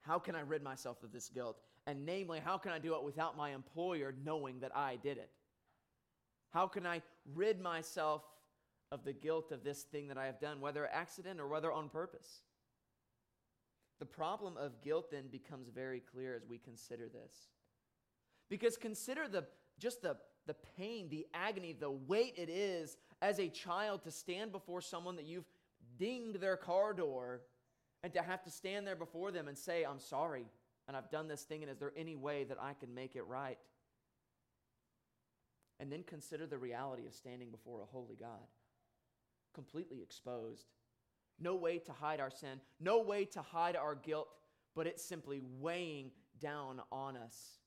How 0.00 0.18
can 0.18 0.34
I 0.34 0.40
rid 0.40 0.64
myself 0.64 1.04
of 1.04 1.12
this 1.12 1.28
guilt? 1.28 1.60
And 1.86 2.04
namely, 2.04 2.40
how 2.40 2.58
can 2.58 2.72
I 2.72 2.80
do 2.80 2.96
it 2.96 3.04
without 3.04 3.36
my 3.36 3.50
employer 3.50 4.12
knowing 4.24 4.58
that 4.60 4.76
I 4.76 4.96
did 4.96 5.16
it? 5.16 5.30
How 6.50 6.66
can 6.66 6.86
I 6.86 7.02
rid 7.34 7.60
myself 7.60 8.22
of 8.90 9.04
the 9.04 9.12
guilt 9.12 9.52
of 9.52 9.62
this 9.62 9.82
thing 9.84 10.08
that 10.08 10.18
I 10.18 10.26
have 10.26 10.40
done, 10.40 10.60
whether 10.60 10.88
accident 10.88 11.38
or 11.38 11.46
whether 11.46 11.70
on 11.70 11.88
purpose? 11.88 12.40
The 14.00 14.06
problem 14.06 14.56
of 14.56 14.80
guilt 14.82 15.10
then 15.10 15.28
becomes 15.30 15.68
very 15.68 16.00
clear 16.00 16.34
as 16.34 16.44
we 16.44 16.58
consider 16.58 17.08
this. 17.08 17.34
Because 18.48 18.76
consider 18.76 19.28
the 19.28 19.44
just 19.78 20.02
the, 20.02 20.16
the 20.46 20.56
pain, 20.76 21.08
the 21.08 21.26
agony, 21.32 21.72
the 21.72 21.90
weight 21.90 22.34
it 22.36 22.50
is 22.50 22.96
as 23.22 23.38
a 23.38 23.48
child 23.48 24.02
to 24.04 24.10
stand 24.10 24.52
before 24.52 24.80
someone 24.80 25.16
that 25.16 25.24
you've 25.24 25.48
dinged 25.98 26.40
their 26.40 26.56
car 26.56 26.92
door 26.92 27.42
and 28.02 28.12
to 28.12 28.22
have 28.22 28.42
to 28.44 28.50
stand 28.50 28.86
there 28.86 28.96
before 28.96 29.30
them 29.30 29.48
and 29.48 29.56
say, 29.56 29.84
I'm 29.84 29.98
sorry, 29.98 30.46
and 30.86 30.96
I've 30.96 31.10
done 31.10 31.28
this 31.28 31.42
thing, 31.42 31.62
and 31.62 31.70
is 31.70 31.78
there 31.78 31.92
any 31.96 32.16
way 32.16 32.44
that 32.44 32.58
I 32.60 32.74
can 32.74 32.94
make 32.94 33.16
it 33.16 33.26
right? 33.26 33.58
And 35.78 35.90
then 35.90 36.02
consider 36.02 36.46
the 36.46 36.58
reality 36.58 37.06
of 37.06 37.14
standing 37.14 37.50
before 37.50 37.80
a 37.80 37.86
holy 37.86 38.16
God, 38.16 38.48
completely 39.54 40.02
exposed. 40.02 40.66
No 41.40 41.54
way 41.54 41.78
to 41.78 41.92
hide 41.92 42.20
our 42.20 42.30
sin, 42.30 42.60
no 42.80 43.00
way 43.00 43.24
to 43.26 43.40
hide 43.40 43.74
our 43.74 43.94
guilt, 43.94 44.28
but 44.76 44.86
it's 44.86 45.02
simply 45.02 45.40
weighing 45.58 46.10
down 46.38 46.80
on 46.92 47.16
us. 47.16 47.58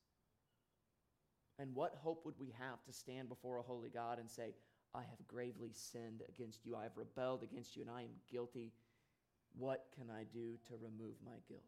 And 1.58 1.74
what 1.74 1.94
hope 2.00 2.24
would 2.24 2.38
we 2.38 2.54
have 2.58 2.82
to 2.84 2.92
stand 2.92 3.28
before 3.28 3.58
a 3.58 3.62
holy 3.62 3.88
God 3.88 4.18
and 4.18 4.30
say, 4.30 4.54
I 4.94 5.00
have 5.00 5.26
gravely 5.26 5.72
sinned 5.72 6.22
against 6.28 6.64
you, 6.64 6.76
I 6.76 6.84
have 6.84 6.96
rebelled 6.96 7.42
against 7.42 7.74
you, 7.76 7.82
and 7.82 7.90
I 7.90 8.02
am 8.02 8.10
guilty? 8.30 8.72
What 9.56 9.86
can 9.96 10.08
I 10.10 10.24
do 10.32 10.56
to 10.68 10.74
remove 10.80 11.14
my 11.24 11.38
guilt? 11.48 11.62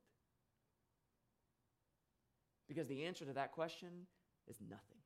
Because 2.69 2.87
the 2.89 3.05
answer 3.05 3.25
to 3.25 3.33
that 3.33 3.53
question 3.53 3.89
is 4.49 4.61
nothing. 4.61 4.99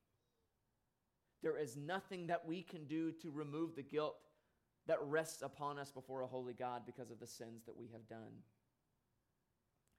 There 1.42 1.56
is 1.56 1.76
nothing 1.76 2.26
that 2.26 2.46
we 2.46 2.62
can 2.62 2.84
do 2.84 3.12
to 3.22 3.30
remove 3.30 3.74
the 3.74 3.82
guilt 3.82 4.16
that 4.90 4.98
rests 5.02 5.40
upon 5.40 5.78
us 5.78 5.92
before 5.92 6.22
a 6.22 6.26
holy 6.26 6.52
God 6.52 6.82
because 6.84 7.12
of 7.12 7.20
the 7.20 7.26
sins 7.26 7.62
that 7.66 7.76
we 7.76 7.86
have 7.92 8.08
done. 8.08 8.42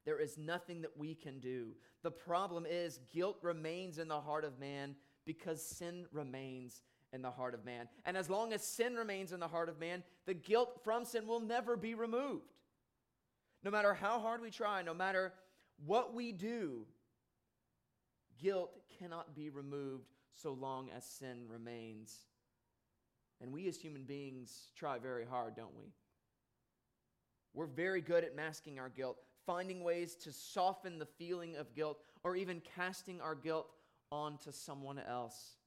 There 0.04 0.20
is 0.20 0.38
nothing 0.38 0.82
that 0.82 0.98
we 0.98 1.16
can 1.16 1.40
do. 1.40 1.70
The 2.04 2.12
problem 2.12 2.66
is, 2.70 3.00
guilt 3.10 3.38
remains 3.42 4.00
in 4.00 4.10
the 4.10 4.20
heart 4.20 4.44
of 4.44 4.60
man 4.60 4.98
because 5.26 5.66
sin 5.66 6.08
remains 6.12 6.82
in 7.14 7.22
the 7.22 7.32
heart 7.32 7.54
of 7.54 7.64
man. 7.64 7.88
And 8.04 8.18
as 8.18 8.30
long 8.30 8.52
as 8.52 8.66
sin 8.66 8.96
remains 8.96 9.32
in 9.32 9.40
the 9.40 9.48
heart 9.48 9.70
of 9.70 9.80
man, 9.80 10.04
the 10.26 10.34
guilt 10.34 10.82
from 10.84 11.06
sin 11.06 11.26
will 11.26 11.40
never 11.40 11.78
be 11.78 11.96
removed. 11.96 12.52
No 13.64 13.72
matter 13.72 13.94
how 13.94 14.20
hard 14.20 14.42
we 14.42 14.52
try, 14.52 14.82
no 14.82 14.94
matter 14.94 15.32
what 15.86 16.14
we 16.14 16.34
do, 16.34 16.86
guilt 18.42 18.78
cannot 19.00 19.34
be 19.36 19.50
removed 19.50 20.10
so 20.34 20.52
long 20.52 20.90
as 20.94 21.06
sin 21.06 21.46
remains. 21.48 22.26
And 23.42 23.52
we 23.52 23.68
as 23.68 23.78
human 23.78 24.04
beings 24.04 24.72
try 24.76 25.00
very 25.00 25.26
hard, 25.26 25.56
don't 25.56 25.76
we? 25.78 25.92
We're 27.54 27.66
very 27.66 28.02
good 28.02 28.24
at 28.24 28.36
masking 28.36 28.80
our 28.80 28.90
guilt, 28.90 29.18
finding 29.46 29.84
ways 29.84 30.16
to 30.18 30.32
soften 30.32 31.00
the 31.00 31.06
feeling 31.06 31.56
of 31.58 31.74
guilt, 31.74 32.04
or 32.24 32.36
even 32.36 32.62
casting 32.76 33.20
our 33.20 33.36
guilt 33.36 33.68
onto 34.12 34.52
someone 34.52 35.00
else. 35.00 35.58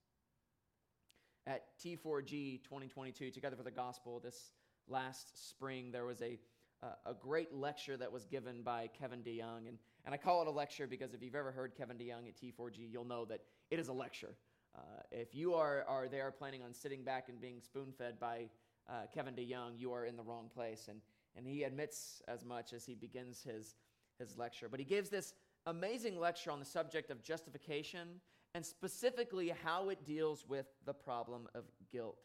At 1.46 1.78
T4G 1.78 2.62
2022, 2.62 3.30
Together 3.30 3.56
for 3.56 3.64
the 3.64 3.70
Gospel, 3.70 4.18
this 4.18 4.52
last 4.88 5.50
spring, 5.50 5.90
there 5.90 6.06
was 6.06 6.22
a, 6.22 6.38
uh, 6.82 6.86
a 7.04 7.14
great 7.14 7.52
lecture 7.52 7.96
that 7.98 8.10
was 8.10 8.24
given 8.24 8.62
by 8.62 8.88
Kevin 8.98 9.20
DeYoung. 9.20 9.68
And, 9.68 9.78
and 10.06 10.14
I 10.14 10.16
call 10.16 10.40
it 10.40 10.48
a 10.48 10.50
lecture 10.50 10.86
because 10.86 11.12
if 11.12 11.22
you've 11.22 11.34
ever 11.34 11.52
heard 11.52 11.74
Kevin 11.74 11.98
DeYoung 11.98 12.28
at 12.28 12.36
T4G, 12.40 12.90
you'll 12.90 13.04
know 13.04 13.26
that 13.26 13.40
it 13.70 13.78
is 13.78 13.88
a 13.88 13.92
lecture. 13.92 14.36
Uh, 14.76 14.80
if 15.10 15.34
you 15.34 15.54
are, 15.54 15.84
are 15.86 16.08
there 16.08 16.30
planning 16.30 16.62
on 16.62 16.72
sitting 16.72 17.02
back 17.02 17.28
and 17.28 17.40
being 17.40 17.60
spoon 17.60 17.92
fed 17.96 18.18
by 18.18 18.48
uh, 18.88 19.02
Kevin 19.12 19.34
DeYoung, 19.34 19.78
you 19.78 19.92
are 19.92 20.04
in 20.04 20.16
the 20.16 20.22
wrong 20.22 20.50
place. 20.52 20.88
And, 20.88 21.00
and 21.36 21.46
he 21.46 21.62
admits 21.62 22.22
as 22.28 22.44
much 22.44 22.72
as 22.72 22.84
he 22.84 22.94
begins 22.94 23.42
his, 23.42 23.76
his 24.18 24.36
lecture. 24.36 24.68
But 24.68 24.80
he 24.80 24.84
gives 24.84 25.10
this 25.10 25.34
amazing 25.66 26.18
lecture 26.18 26.50
on 26.50 26.58
the 26.58 26.64
subject 26.64 27.10
of 27.10 27.22
justification 27.22 28.20
and 28.54 28.64
specifically 28.64 29.52
how 29.64 29.88
it 29.88 30.04
deals 30.04 30.44
with 30.48 30.66
the 30.84 30.94
problem 30.94 31.48
of 31.54 31.64
guilt. 31.90 32.18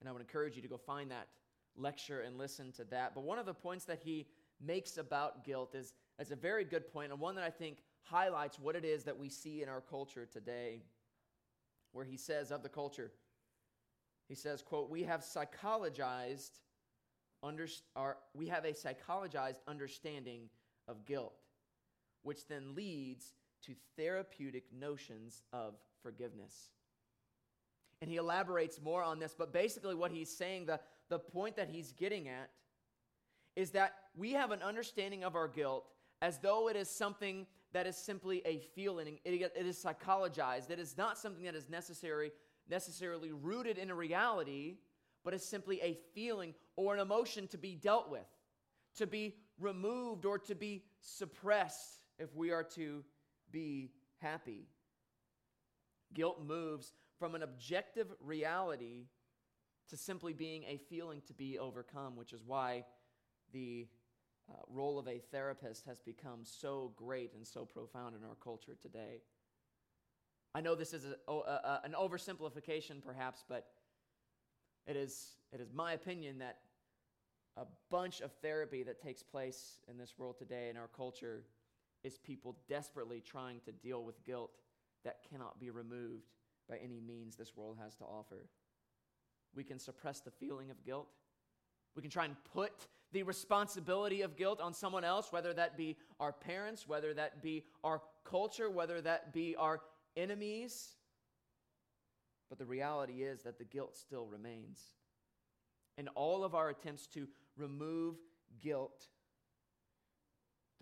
And 0.00 0.08
I 0.08 0.12
would 0.12 0.22
encourage 0.22 0.56
you 0.56 0.62
to 0.62 0.68
go 0.68 0.78
find 0.78 1.10
that 1.10 1.28
lecture 1.76 2.20
and 2.20 2.36
listen 2.36 2.72
to 2.72 2.84
that. 2.84 3.14
But 3.14 3.24
one 3.24 3.38
of 3.38 3.46
the 3.46 3.54
points 3.54 3.84
that 3.86 4.00
he 4.02 4.26
makes 4.64 4.98
about 4.98 5.44
guilt 5.44 5.74
is, 5.74 5.94
is 6.18 6.30
a 6.30 6.36
very 6.36 6.64
good 6.64 6.92
point, 6.92 7.12
and 7.12 7.20
one 7.20 7.34
that 7.34 7.44
I 7.44 7.50
think 7.50 7.78
highlights 8.02 8.58
what 8.58 8.76
it 8.76 8.84
is 8.84 9.04
that 9.04 9.18
we 9.18 9.28
see 9.28 9.62
in 9.62 9.68
our 9.68 9.80
culture 9.80 10.26
today, 10.26 10.82
where 11.92 12.04
he 12.04 12.16
says 12.16 12.50
of 12.50 12.62
the 12.62 12.68
culture, 12.68 13.12
he 14.28 14.34
says, 14.34 14.62
quote, 14.62 14.90
we 14.90 15.02
have 15.02 15.20
psychologized, 15.20 16.50
under, 17.42 17.66
our, 17.96 18.16
we 18.34 18.46
have 18.48 18.64
a 18.64 18.72
psychologized 18.72 19.60
understanding 19.66 20.48
of 20.88 21.04
guilt, 21.04 21.34
which 22.22 22.46
then 22.46 22.74
leads 22.74 23.34
to 23.66 23.74
therapeutic 23.96 24.64
notions 24.72 25.42
of 25.52 25.74
forgiveness. 26.02 26.70
And 28.00 28.10
he 28.10 28.16
elaborates 28.16 28.80
more 28.82 29.02
on 29.02 29.18
this, 29.18 29.34
but 29.36 29.52
basically, 29.52 29.94
what 29.94 30.10
he's 30.10 30.34
saying, 30.34 30.66
the, 30.66 30.80
the 31.08 31.18
point 31.18 31.56
that 31.56 31.68
he's 31.68 31.92
getting 31.92 32.28
at, 32.28 32.50
is 33.54 33.70
that 33.72 33.94
we 34.16 34.32
have 34.32 34.50
an 34.50 34.62
understanding 34.62 35.24
of 35.24 35.36
our 35.36 35.46
guilt 35.46 35.84
as 36.20 36.38
though 36.38 36.68
it 36.68 36.76
is 36.76 36.88
something 36.88 37.46
that 37.72 37.86
is 37.86 37.96
simply 37.96 38.42
a 38.44 38.58
feeling. 38.74 39.18
It, 39.24 39.52
it 39.56 39.66
is 39.66 39.82
psychologized. 39.82 40.70
It 40.70 40.78
is 40.78 40.96
not 40.96 41.18
something 41.18 41.44
that 41.44 41.54
is 41.54 41.68
necessary, 41.68 42.32
necessarily 42.68 43.32
rooted 43.32 43.78
in 43.78 43.90
a 43.90 43.94
reality, 43.94 44.76
but 45.24 45.34
is 45.34 45.44
simply 45.44 45.80
a 45.80 45.98
feeling 46.14 46.54
or 46.76 46.94
an 46.94 47.00
emotion 47.00 47.48
to 47.48 47.58
be 47.58 47.74
dealt 47.74 48.10
with, 48.10 48.26
to 48.96 49.06
be 49.06 49.36
removed 49.58 50.24
or 50.24 50.38
to 50.38 50.54
be 50.54 50.84
suppressed 51.00 52.04
if 52.18 52.34
we 52.34 52.50
are 52.50 52.64
to 52.64 53.04
be 53.50 53.90
happy. 54.18 54.66
Guilt 56.12 56.42
moves 56.44 56.92
from 57.18 57.34
an 57.34 57.42
objective 57.42 58.08
reality 58.20 59.06
to 59.88 59.96
simply 59.96 60.32
being 60.32 60.64
a 60.64 60.78
feeling 60.88 61.22
to 61.26 61.32
be 61.32 61.58
overcome, 61.58 62.16
which 62.16 62.32
is 62.32 62.42
why 62.44 62.84
the 63.52 63.86
uh, 64.52 64.56
role 64.68 64.98
of 64.98 65.08
a 65.08 65.18
therapist 65.30 65.86
has 65.86 66.00
become 66.00 66.40
so 66.42 66.92
great 66.96 67.32
and 67.34 67.46
so 67.46 67.64
profound 67.64 68.14
in 68.14 68.24
our 68.24 68.36
culture 68.42 68.76
today. 68.80 69.22
I 70.54 70.60
know 70.60 70.74
this 70.74 70.92
is 70.92 71.06
a, 71.06 71.32
a, 71.32 71.34
a, 71.34 71.80
an 71.84 71.94
oversimplification, 71.98 73.02
perhaps, 73.04 73.44
but 73.48 73.68
it 74.86 74.96
is, 74.96 75.36
it 75.52 75.60
is 75.60 75.72
my 75.72 75.94
opinion 75.94 76.38
that 76.40 76.58
a 77.56 77.64
bunch 77.90 78.20
of 78.20 78.32
therapy 78.42 78.82
that 78.82 79.00
takes 79.00 79.22
place 79.22 79.78
in 79.88 79.96
this 79.96 80.14
world 80.18 80.36
today 80.38 80.68
in 80.70 80.76
our 80.76 80.88
culture 80.88 81.44
is 82.04 82.18
people 82.18 82.56
desperately 82.68 83.20
trying 83.20 83.60
to 83.64 83.72
deal 83.72 84.04
with 84.04 84.22
guilt 84.24 84.58
that 85.04 85.24
cannot 85.30 85.60
be 85.60 85.70
removed 85.70 86.28
by 86.68 86.76
any 86.78 87.00
means 87.00 87.36
this 87.36 87.56
world 87.56 87.78
has 87.82 87.94
to 87.96 88.04
offer. 88.04 88.48
We 89.54 89.64
can 89.64 89.78
suppress 89.78 90.20
the 90.20 90.30
feeling 90.30 90.70
of 90.70 90.84
guilt. 90.84 91.08
We 91.94 92.02
can 92.02 92.10
try 92.10 92.24
and 92.24 92.36
put 92.52 92.88
the 93.12 93.22
responsibility 93.22 94.22
of 94.22 94.36
guilt 94.36 94.60
on 94.60 94.74
someone 94.74 95.04
else, 95.04 95.32
whether 95.32 95.52
that 95.54 95.76
be 95.76 95.96
our 96.18 96.32
parents, 96.32 96.88
whether 96.88 97.12
that 97.14 97.42
be 97.42 97.64
our 97.84 98.00
culture, 98.24 98.70
whether 98.70 99.00
that 99.00 99.32
be 99.32 99.54
our 99.56 99.80
enemies. 100.16 100.96
But 102.48 102.58
the 102.58 102.66
reality 102.66 103.22
is 103.22 103.42
that 103.42 103.58
the 103.58 103.64
guilt 103.64 103.96
still 103.96 104.26
remains. 104.26 104.80
And 105.98 106.08
all 106.14 106.44
of 106.44 106.54
our 106.54 106.70
attempts 106.70 107.06
to 107.08 107.28
remove 107.56 108.16
guilt 108.60 109.08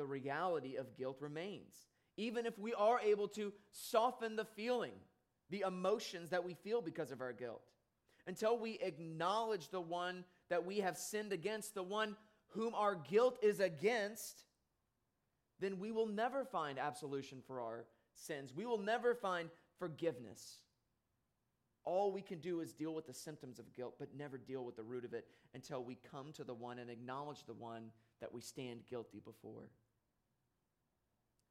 the 0.00 0.06
reality 0.06 0.76
of 0.76 0.96
guilt 0.96 1.18
remains. 1.20 1.74
Even 2.16 2.46
if 2.46 2.58
we 2.58 2.72
are 2.72 2.98
able 3.00 3.28
to 3.28 3.52
soften 3.70 4.34
the 4.34 4.46
feeling, 4.46 4.94
the 5.50 5.62
emotions 5.66 6.30
that 6.30 6.42
we 6.42 6.54
feel 6.54 6.80
because 6.80 7.10
of 7.10 7.20
our 7.20 7.34
guilt, 7.34 7.60
until 8.26 8.58
we 8.58 8.78
acknowledge 8.80 9.68
the 9.68 9.80
one 9.80 10.24
that 10.50 10.66
we 10.66 10.78
have 10.80 10.98
sinned 10.98 11.32
against, 11.32 11.74
the 11.74 11.82
one 11.82 12.16
whom 12.48 12.74
our 12.74 12.94
guilt 12.94 13.38
is 13.42 13.60
against, 13.60 14.44
then 15.60 15.78
we 15.78 15.90
will 15.90 16.06
never 16.06 16.44
find 16.44 16.78
absolution 16.78 17.38
for 17.46 17.60
our 17.60 17.86
sins. 18.14 18.52
We 18.54 18.66
will 18.66 18.78
never 18.78 19.14
find 19.14 19.48
forgiveness. 19.78 20.58
All 21.84 22.12
we 22.12 22.20
can 22.20 22.40
do 22.40 22.60
is 22.60 22.72
deal 22.72 22.94
with 22.94 23.06
the 23.06 23.14
symptoms 23.14 23.58
of 23.58 23.72
guilt, 23.72 23.94
but 23.98 24.14
never 24.14 24.36
deal 24.36 24.64
with 24.64 24.76
the 24.76 24.82
root 24.82 25.04
of 25.04 25.14
it 25.14 25.26
until 25.54 25.82
we 25.82 25.96
come 26.10 26.32
to 26.32 26.44
the 26.44 26.54
one 26.54 26.78
and 26.78 26.90
acknowledge 26.90 27.44
the 27.46 27.54
one 27.54 27.90
that 28.20 28.32
we 28.32 28.40
stand 28.40 28.80
guilty 28.88 29.20
before. 29.24 29.70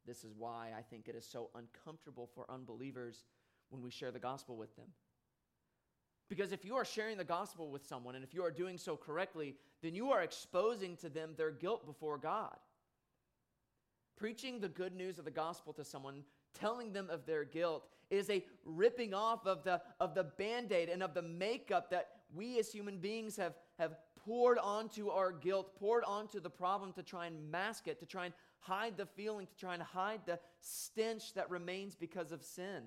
This 0.06 0.24
is 0.24 0.34
why 0.38 0.72
I 0.78 0.82
think 0.82 1.08
it 1.08 1.16
is 1.16 1.26
so 1.26 1.50
uncomfortable 1.56 2.30
for 2.34 2.50
unbelievers 2.50 3.26
when 3.70 3.82
we 3.82 3.92
share 3.92 4.12
the 4.12 4.20
gospel 4.20 4.56
with 4.56 4.76
them. 4.76 4.88
Because 6.30 6.52
if 6.52 6.64
you 6.64 6.76
are 6.76 6.86
sharing 6.86 7.18
the 7.18 7.24
gospel 7.24 7.72
with 7.72 7.86
someone, 7.86 8.16
and 8.16 8.24
if 8.24 8.34
you 8.34 8.44
are 8.44 8.52
doing 8.52 8.78
so 8.78 8.96
correctly, 8.96 9.56
then 9.82 9.96
you 9.96 10.12
are 10.12 10.22
exposing 10.22 10.96
to 10.98 11.10
them 11.10 11.34
their 11.36 11.52
guilt 11.52 11.86
before 11.86 12.20
God. 12.20 12.56
Preaching 14.16 14.60
the 14.60 14.70
good 14.70 14.96
news 14.96 15.18
of 15.18 15.26
the 15.26 15.32
gospel 15.32 15.74
to 15.74 15.84
someone, 15.84 16.24
telling 16.54 16.94
them 16.94 17.10
of 17.10 17.26
their 17.26 17.44
guilt, 17.44 17.88
is 18.12 18.30
a 18.30 18.46
ripping 18.64 19.14
off 19.14 19.46
of 19.48 19.64
the, 19.64 19.82
of 20.00 20.14
the 20.14 20.24
band 20.24 20.72
aid 20.72 20.90
and 20.90 21.02
of 21.02 21.14
the 21.14 21.22
makeup 21.22 21.90
that 21.90 22.10
we 22.34 22.60
as 22.60 22.72
human 22.72 22.98
beings 22.98 23.36
have, 23.36 23.56
have 23.80 23.96
poured 24.24 24.60
onto 24.60 25.10
our 25.10 25.32
guilt, 25.32 25.76
poured 25.80 26.04
onto 26.04 26.40
the 26.40 26.50
problem 26.50 26.94
to 26.94 27.02
try 27.02 27.26
and 27.26 27.52
mask 27.52 27.88
it, 27.88 28.00
to 28.00 28.06
try 28.06 28.26
and 28.26 28.34
hide 28.60 28.98
the 28.98 29.06
feeling, 29.06 29.48
to 29.48 29.56
try 29.56 29.74
and 29.74 29.82
hide 29.82 30.22
the 30.26 30.38
stench 30.60 31.34
that 31.34 31.50
remains 31.50 31.96
because 31.96 32.32
of 32.32 32.44
sin. 32.44 32.84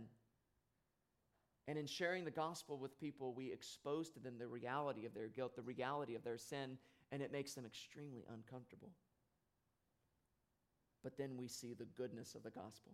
And 1.69 1.79
in 1.79 1.87
sharing 1.87 2.25
the 2.25 2.31
gospel 2.31 2.77
with 2.77 2.99
people, 2.99 3.35
we 3.35 3.53
expose 3.53 4.11
to 4.11 4.21
them 4.21 4.35
the 4.39 4.49
reality 4.49 5.07
of 5.07 5.15
their 5.15 5.29
guilt, 5.29 5.55
the 5.55 5.63
reality 5.63 6.15
of 6.17 6.25
their 6.25 6.39
sin, 6.39 6.77
and 7.13 7.23
it 7.23 7.31
makes 7.31 7.55
them 7.55 7.65
extremely 7.65 8.25
uncomfortable. 8.33 8.91
But 11.03 11.17
then 11.17 11.37
we 11.37 11.49
see 11.49 11.75
the 11.75 11.85
goodness 11.85 12.35
of 12.35 12.43
the 12.43 12.51
gospel. 12.51 12.93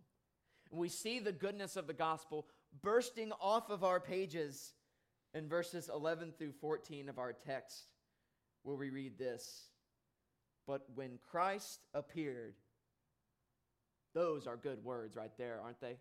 And 0.71 0.79
we 0.79 0.89
see 0.89 1.19
the 1.19 1.33
goodness 1.33 1.77
of 1.77 1.87
the 1.87 1.95
gospel 1.95 2.47
bursting 2.83 3.33
off 3.41 3.71
of 3.71 3.85
our 3.85 4.01
pages 4.01 4.75
in 5.35 5.49
verses 5.49 5.91
11 5.93 6.33
through 6.39 6.53
14 6.53 7.09
of 7.09 7.19
our 7.19 7.33
text, 7.33 7.85
where 8.63 8.77
we 8.77 8.91
read 8.91 9.19
this 9.19 9.69
But 10.67 10.83
when 10.95 11.19
Christ 11.31 11.81
appeared, 11.95 12.55
those 14.15 14.47
are 14.47 14.57
good 14.57 14.85
words 14.85 15.17
right 15.17 15.37
there, 15.39 15.61
aren't 15.63 15.81
they? 15.81 15.97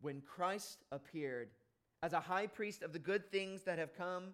When 0.00 0.20
Christ 0.22 0.84
appeared 0.92 1.50
as 2.02 2.12
a 2.12 2.20
high 2.20 2.46
priest 2.46 2.82
of 2.82 2.92
the 2.92 2.98
good 2.98 3.30
things 3.30 3.62
that 3.62 3.78
have 3.78 3.94
come, 3.94 4.28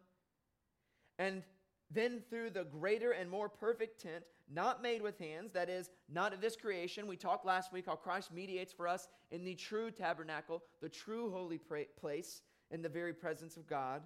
and 1.18 1.42
then 1.90 2.22
through 2.30 2.50
the 2.50 2.64
greater 2.64 3.12
and 3.12 3.30
more 3.30 3.48
perfect 3.48 4.02
tent, 4.02 4.24
not 4.52 4.82
made 4.82 5.02
with 5.02 5.18
hands, 5.18 5.52
that 5.52 5.68
is, 5.68 5.90
not 6.08 6.32
of 6.32 6.40
this 6.40 6.56
creation. 6.56 7.06
We 7.06 7.16
talked 7.16 7.44
last 7.44 7.72
week 7.72 7.86
how 7.86 7.96
Christ 7.96 8.32
mediates 8.32 8.72
for 8.72 8.86
us 8.86 9.08
in 9.30 9.44
the 9.44 9.54
true 9.54 9.90
tabernacle, 9.90 10.62
the 10.80 10.88
true 10.88 11.30
holy 11.30 11.58
place, 11.58 12.42
in 12.70 12.82
the 12.82 12.88
very 12.88 13.12
presence 13.12 13.56
of 13.56 13.66
God. 13.66 14.02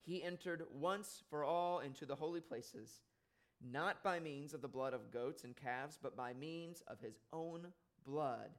He 0.00 0.22
entered 0.22 0.62
once 0.72 1.22
for 1.30 1.44
all 1.44 1.80
into 1.80 2.06
the 2.06 2.14
holy 2.14 2.40
places, 2.40 3.02
not 3.60 4.02
by 4.02 4.20
means 4.20 4.54
of 4.54 4.62
the 4.62 4.68
blood 4.68 4.94
of 4.94 5.10
goats 5.10 5.44
and 5.44 5.56
calves, 5.56 5.98
but 6.00 6.16
by 6.16 6.32
means 6.34 6.82
of 6.86 7.00
his 7.00 7.18
own 7.32 7.68
blood 8.04 8.50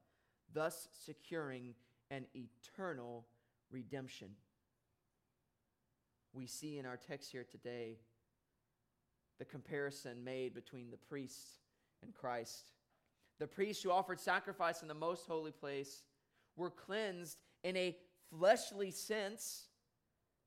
thus 0.53 0.88
securing 1.05 1.73
an 2.12 2.25
eternal 2.36 3.25
redemption. 3.71 4.29
We 6.33 6.47
see 6.47 6.77
in 6.77 6.86
our 6.86 6.97
text 6.97 7.31
here 7.31 7.45
today 7.49 7.97
the 9.39 9.45
comparison 9.45 10.23
made 10.23 10.53
between 10.53 10.89
the 10.89 10.97
priests 10.97 11.60
and 12.03 12.13
Christ. 12.13 12.71
The 13.39 13.47
priests 13.47 13.83
who 13.83 13.91
offered 13.91 14.19
sacrifice 14.19 14.81
in 14.81 14.88
the 14.88 14.93
most 14.93 15.27
holy 15.27 15.51
place 15.51 16.03
were 16.55 16.71
cleansed 16.71 17.41
in 17.63 17.77
a 17.77 17.95
fleshly 18.29 18.91
sense. 18.91 19.67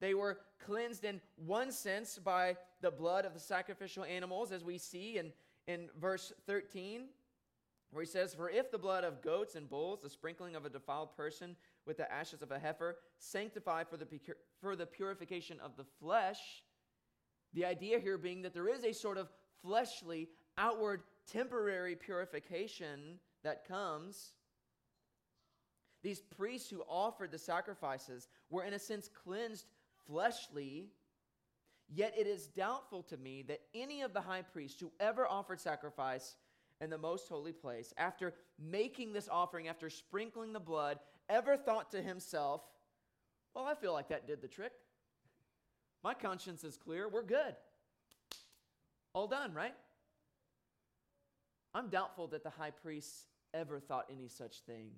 They 0.00 0.14
were 0.14 0.38
cleansed 0.64 1.04
in 1.04 1.20
one 1.36 1.70
sense 1.70 2.18
by 2.18 2.56
the 2.80 2.90
blood 2.90 3.24
of 3.24 3.34
the 3.34 3.40
sacrificial 3.40 4.04
animals, 4.04 4.50
as 4.50 4.64
we 4.64 4.78
see 4.78 5.18
in, 5.18 5.32
in 5.66 5.88
verse 6.00 6.32
13 6.46 7.04
where 7.90 8.04
he 8.04 8.10
says, 8.10 8.34
For 8.34 8.48
if 8.48 8.70
the 8.70 8.78
blood 8.78 9.04
of 9.04 9.22
goats 9.22 9.54
and 9.54 9.68
bulls, 9.68 10.00
the 10.02 10.10
sprinkling 10.10 10.54
of 10.54 10.64
a 10.64 10.70
defiled 10.70 11.16
person 11.16 11.56
with 11.86 11.96
the 11.96 12.10
ashes 12.10 12.42
of 12.42 12.50
a 12.50 12.58
heifer, 12.58 12.98
sanctify 13.18 13.84
for 13.84 13.96
the, 13.96 14.06
for 14.60 14.76
the 14.76 14.86
purification 14.86 15.58
of 15.60 15.76
the 15.76 15.84
flesh, 16.00 16.38
the 17.52 17.64
idea 17.64 17.98
here 17.98 18.18
being 18.18 18.42
that 18.42 18.54
there 18.54 18.68
is 18.68 18.84
a 18.84 18.92
sort 18.92 19.18
of 19.18 19.28
fleshly, 19.62 20.28
outward, 20.56 21.02
temporary 21.30 21.96
purification 21.96 23.18
that 23.42 23.66
comes. 23.66 24.32
These 26.02 26.20
priests 26.20 26.70
who 26.70 26.82
offered 26.88 27.32
the 27.32 27.38
sacrifices 27.38 28.28
were, 28.48 28.64
in 28.64 28.72
a 28.72 28.78
sense, 28.78 29.08
cleansed 29.08 29.66
fleshly. 30.06 30.90
Yet 31.92 32.14
it 32.16 32.26
is 32.26 32.46
doubtful 32.46 33.02
to 33.04 33.16
me 33.16 33.42
that 33.48 33.62
any 33.74 34.02
of 34.02 34.12
the 34.12 34.20
high 34.20 34.42
priests 34.42 34.80
who 34.80 34.92
ever 35.00 35.26
offered 35.26 35.60
sacrifice 35.60 36.36
in 36.80 36.90
the 36.90 36.98
most 36.98 37.28
holy 37.28 37.52
place, 37.52 37.92
after 37.96 38.34
making 38.58 39.12
this 39.12 39.28
offering, 39.30 39.68
after 39.68 39.90
sprinkling 39.90 40.52
the 40.52 40.60
blood, 40.60 40.98
ever 41.28 41.56
thought 41.56 41.90
to 41.92 42.02
himself, 42.02 42.62
Well, 43.54 43.64
I 43.64 43.74
feel 43.74 43.92
like 43.92 44.08
that 44.08 44.26
did 44.26 44.40
the 44.40 44.48
trick. 44.48 44.72
My 46.02 46.14
conscience 46.14 46.64
is 46.64 46.76
clear. 46.76 47.08
We're 47.08 47.22
good. 47.22 47.54
All 49.12 49.26
done, 49.26 49.52
right? 49.52 49.74
I'm 51.74 51.88
doubtful 51.88 52.28
that 52.28 52.42
the 52.42 52.50
high 52.50 52.70
priests 52.70 53.26
ever 53.52 53.80
thought 53.80 54.06
any 54.10 54.28
such 54.28 54.60
thing. 54.60 54.90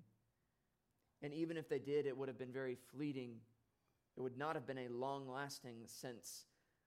And 1.23 1.33
even 1.33 1.57
if 1.57 1.69
they 1.69 1.79
did, 1.79 2.07
it 2.07 2.17
would 2.17 2.29
have 2.29 2.39
been 2.39 2.53
very 2.53 2.77
fleeting. 2.95 3.37
It 4.17 4.21
would 4.21 4.39
not 4.39 4.55
have 4.55 4.67
been 4.67 4.79
a 4.79 4.89
long 4.89 5.29
lasting 5.29 5.83
sense 5.87 6.45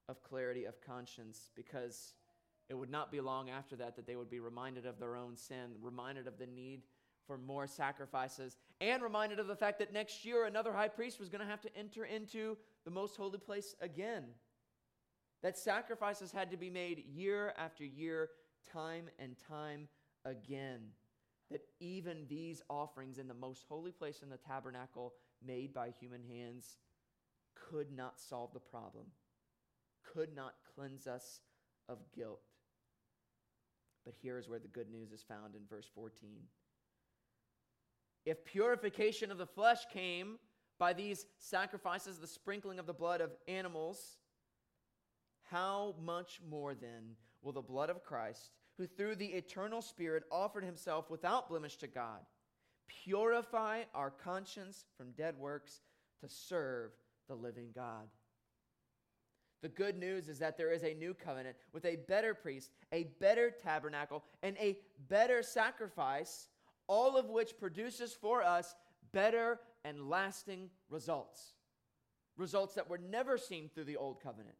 of 0.08 0.22
clarity 0.22 0.66
of 0.66 0.82
conscience 0.82 1.50
because 1.56 2.14
it 2.70 2.74
would 2.74 2.90
not 2.90 3.12
be 3.12 3.22
long 3.22 3.50
after 3.50 3.76
that 3.76 3.96
that 3.96 4.08
they 4.08 4.16
would 4.16 4.30
be 4.30 4.40
reminded 4.40 4.86
of 4.86 5.00
their 5.00 5.16
own 5.16 5.38
sin, 5.38 5.72
reminded 5.82 6.28
of 6.28 6.38
the 6.38 6.48
need 6.48 6.82
for 7.28 7.38
more 7.38 7.68
sacrifices, 7.68 8.58
and 8.82 9.02
reminded 9.02 9.40
of 9.40 9.48
the 9.48 9.56
fact 9.56 9.80
that 9.80 9.94
next 9.94 10.26
year 10.26 10.46
another 10.46 10.74
high 10.74 10.88
priest 10.88 11.20
was 11.20 11.30
going 11.30 11.42
to 11.42 11.48
have 11.48 11.62
to 11.62 11.76
enter 11.78 12.06
into 12.06 12.58
the 12.84 12.92
most 12.92 13.16
holy 13.16 13.40
place 13.40 13.76
again. 13.82 14.26
That 15.44 15.58
sacrifices 15.58 16.32
had 16.32 16.50
to 16.52 16.58
be 16.58 16.70
made 16.70 17.06
year 17.06 17.54
after 17.58 17.84
year, 17.84 18.30
time 18.72 19.10
and 19.20 19.36
time 19.48 19.88
again. 20.24 20.82
That 21.52 21.62
even 21.80 22.26
these 22.28 22.64
offerings 22.70 23.20
in 23.20 23.28
the 23.28 23.34
most 23.36 23.66
holy 23.70 23.92
place 23.92 24.22
in 24.24 24.30
the 24.30 24.38
tabernacle, 24.38 25.14
made 25.46 25.74
by 25.74 25.92
human 26.00 26.24
hands, 26.24 26.78
could 27.70 27.92
not 27.96 28.20
solve 28.20 28.54
the 28.54 28.60
problem, 28.60 29.06
could 30.04 30.36
not 30.36 30.56
cleanse 30.76 31.06
us 31.06 31.42
of 31.88 32.00
guilt. 32.16 32.42
But 34.06 34.14
here 34.22 34.38
is 34.38 34.48
where 34.48 34.60
the 34.60 34.68
good 34.68 34.90
news 34.90 35.12
is 35.12 35.24
found 35.24 35.56
in 35.56 35.62
verse 35.70 35.90
14. 35.94 36.30
If 38.26 38.46
purification 38.46 39.32
of 39.32 39.38
the 39.38 39.46
flesh 39.46 39.86
came 39.92 40.38
by 40.78 40.94
these 40.94 41.26
sacrifices, 41.40 42.18
the 42.18 42.28
sprinkling 42.28 42.80
of 42.80 42.86
the 42.86 42.94
blood 42.94 43.22
of 43.22 43.32
animals, 43.48 44.18
how 45.44 45.96
much 46.04 46.40
more 46.48 46.74
then 46.74 47.16
will 47.42 47.54
the 47.54 47.62
blood 47.62 47.90
of 47.90 48.04
Christ, 48.04 48.52
who 48.78 48.88
through 48.88 49.16
the 49.16 49.26
eternal 49.26 49.82
Spirit 49.82 50.24
offered 50.32 50.64
himself 50.64 51.10
without 51.10 51.50
blemish 51.50 51.78
to 51.78 51.88
God, 51.88 52.20
purify 52.88 53.84
our 53.94 54.12
conscience 54.12 54.86
from 54.98 55.12
dead 55.12 55.38
works 55.38 55.82
to 56.22 56.28
serve 56.28 56.92
the 57.28 57.36
living 57.36 57.70
God? 57.74 58.08
The 59.66 59.70
good 59.70 59.98
news 59.98 60.30
is 60.30 60.38
that 60.38 60.60
there 60.60 60.72
is 60.72 60.84
a 60.84 60.94
new 60.94 61.16
covenant 61.16 61.56
with 61.74 61.86
a 61.86 61.96
better 61.96 62.36
priest, 62.36 62.70
a 62.92 63.06
better 63.20 63.50
tabernacle, 63.50 64.24
and 64.44 64.56
a 64.60 64.78
better 65.10 65.42
sacrifice, 65.42 66.50
all 66.86 67.18
of 67.18 67.32
which 67.32 67.58
produces 67.58 68.14
for 68.14 68.44
us 68.44 68.76
better 69.12 69.60
and 69.84 70.08
lasting 70.08 70.70
results. 70.88 71.56
Results 72.38 72.76
that 72.76 72.88
were 72.88 73.00
never 73.00 73.40
seen 73.40 73.72
through 73.74 73.86
the 73.86 73.98
old 73.98 74.22
covenant. 74.22 74.54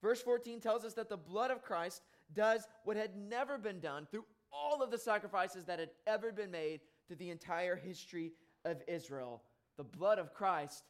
Verse 0.00 0.22
14 0.22 0.58
tells 0.58 0.86
us 0.86 0.94
that 0.94 1.10
the 1.10 1.18
blood 1.18 1.50
of 1.50 1.62
Christ 1.62 2.00
does 2.32 2.66
what 2.84 2.96
had 2.96 3.14
never 3.14 3.58
been 3.58 3.78
done 3.78 4.08
through 4.10 4.24
all 4.50 4.82
of 4.82 4.90
the 4.90 4.96
sacrifices 4.96 5.66
that 5.66 5.80
had 5.80 5.90
ever 6.06 6.32
been 6.32 6.50
made 6.50 6.80
through 7.06 7.16
the 7.16 7.28
entire 7.28 7.76
history 7.76 8.32
of 8.64 8.80
Israel. 8.88 9.42
The 9.76 9.84
blood 9.84 10.18
of 10.18 10.32
Christ 10.32 10.84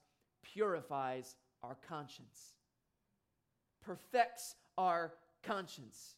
purifies 0.45 1.35
our 1.65 1.77
conscience 1.89 2.55
perfects 3.85 4.55
our 4.77 5.15
conscience. 5.43 6.15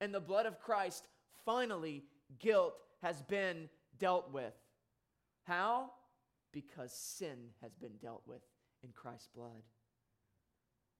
and 0.00 0.12
the 0.12 0.20
blood 0.20 0.46
of 0.46 0.58
Christ, 0.58 1.06
finally, 1.44 2.02
guilt 2.40 2.74
has 3.02 3.22
been 3.22 3.68
dealt 3.98 4.32
with. 4.32 4.54
How? 5.44 5.90
Because 6.52 6.92
sin 6.92 7.50
has 7.60 7.74
been 7.76 7.96
dealt 8.00 8.22
with 8.26 8.42
in 8.82 8.90
Christ's 8.92 9.28
blood. 9.34 9.62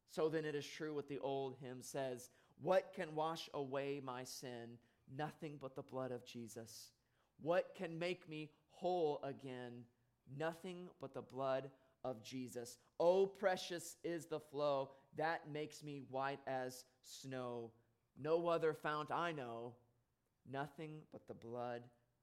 So 0.08 0.28
then 0.28 0.44
it 0.44 0.54
is 0.54 0.66
true 0.66 0.94
what 0.94 1.08
the 1.08 1.18
old 1.18 1.56
hymn 1.60 1.82
says 1.82 2.30
What 2.60 2.92
can 2.94 3.14
wash 3.14 3.48
away 3.54 4.00
my 4.04 4.22
sin? 4.22 4.78
Nothing 5.16 5.58
but 5.60 5.74
the 5.74 5.82
blood 5.82 6.12
of 6.12 6.24
Jesus. 6.24 6.92
What 7.40 7.74
can 7.74 7.98
make 7.98 8.28
me 8.28 8.50
whole 8.70 9.20
again? 9.24 9.84
Nothing 10.38 10.88
but 11.00 11.12
the 11.12 11.22
blood 11.22 11.70
of 12.04 12.22
Jesus. 12.22 12.78
Oh, 13.00 13.26
precious 13.26 13.96
is 14.04 14.26
the 14.26 14.38
flow 14.38 14.90
that 15.16 15.50
makes 15.52 15.82
me 15.82 16.02
white 16.10 16.40
as 16.46 16.84
snow. 17.02 17.70
No 18.18 18.48
other 18.48 18.72
fount 18.72 19.10
I 19.10 19.32
know, 19.32 19.74
nothing 20.50 21.00
but 21.12 21.26
the 21.26 21.34
blood 21.34 21.82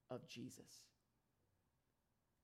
of 0.09 0.27
Jesus. 0.27 0.83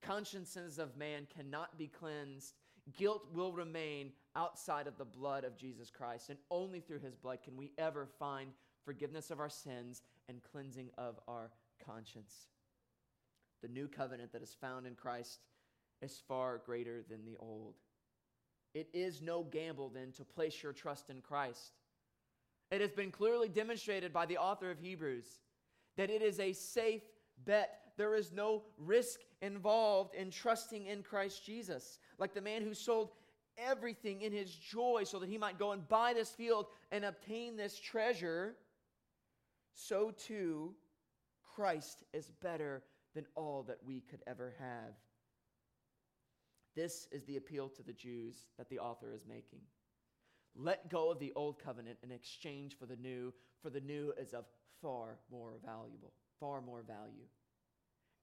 Consciences 0.01 0.77
of 0.77 0.97
man 0.97 1.27
cannot 1.35 1.77
be 1.77 1.87
cleansed. 1.87 2.53
Guilt 2.97 3.25
will 3.33 3.51
remain 3.51 4.11
outside 4.35 4.85
of 4.85 4.97
the 4.97 5.05
blood 5.05 5.43
of 5.43 5.57
Jesus 5.57 5.89
Christ, 5.89 6.29
and 6.29 6.37
only 6.51 6.79
through 6.79 6.99
his 6.99 7.15
blood 7.15 7.39
can 7.43 7.57
we 7.57 7.71
ever 7.77 8.07
find 8.19 8.51
forgiveness 8.83 9.31
of 9.31 9.39
our 9.39 9.49
sins 9.49 10.03
and 10.29 10.43
cleansing 10.51 10.89
of 10.97 11.19
our 11.27 11.51
conscience. 11.83 12.47
The 13.63 13.67
new 13.67 13.87
covenant 13.87 14.31
that 14.33 14.43
is 14.43 14.55
found 14.59 14.85
in 14.85 14.93
Christ 14.93 15.39
is 16.01 16.21
far 16.27 16.61
greater 16.63 17.03
than 17.09 17.25
the 17.25 17.37
old. 17.39 17.75
It 18.75 18.89
is 18.93 19.21
no 19.21 19.43
gamble, 19.43 19.89
then, 19.89 20.11
to 20.17 20.25
place 20.25 20.61
your 20.61 20.73
trust 20.73 21.09
in 21.09 21.21
Christ. 21.21 21.71
It 22.69 22.81
has 22.81 22.91
been 22.91 23.09
clearly 23.09 23.47
demonstrated 23.47 24.11
by 24.11 24.25
the 24.25 24.37
author 24.37 24.69
of 24.69 24.79
Hebrews 24.79 25.25
that 25.95 26.09
it 26.09 26.21
is 26.21 26.39
a 26.41 26.51
safe 26.51 27.03
bet. 27.45 27.79
There 27.95 28.15
is 28.15 28.33
no 28.33 28.63
risk 28.77 29.21
involved 29.41 30.13
in 30.13 30.29
trusting 30.29 30.87
in 30.87 31.03
Christ 31.03 31.45
Jesus. 31.45 31.99
Like 32.19 32.33
the 32.33 32.41
man 32.41 32.63
who 32.63 32.73
sold 32.73 33.11
everything 33.57 34.21
in 34.21 34.33
his 34.33 34.53
joy 34.53 35.03
so 35.05 35.19
that 35.19 35.29
he 35.29 35.37
might 35.37 35.57
go 35.57 35.71
and 35.71 35.87
buy 35.87 36.13
this 36.13 36.31
field 36.31 36.65
and 36.91 37.05
obtain 37.05 37.55
this 37.55 37.79
treasure, 37.79 38.55
so 39.73 40.11
too 40.11 40.73
Christ 41.55 42.03
is 42.11 42.31
better 42.41 42.83
than 43.13 43.25
all 43.35 43.63
that 43.63 43.79
we 43.85 44.01
could 44.01 44.21
ever 44.27 44.53
have. 44.59 44.95
This 46.75 47.07
is 47.11 47.23
the 47.23 47.37
appeal 47.37 47.69
to 47.69 47.83
the 47.83 47.93
Jews 47.93 48.47
that 48.57 48.69
the 48.69 48.79
author 48.79 49.13
is 49.13 49.25
making. 49.27 49.61
Let 50.55 50.89
go 50.89 51.09
of 51.09 51.19
the 51.19 51.33
old 51.35 51.59
covenant 51.59 51.97
in 52.03 52.11
exchange 52.11 52.77
for 52.77 52.85
the 52.85 52.95
new, 52.95 53.33
for 53.61 53.69
the 53.69 53.81
new 53.81 54.13
is 54.17 54.33
of 54.33 54.45
far 54.81 55.17
more 55.31 55.53
valuable, 55.65 56.13
far 56.39 56.61
more 56.61 56.81
value. 56.81 57.27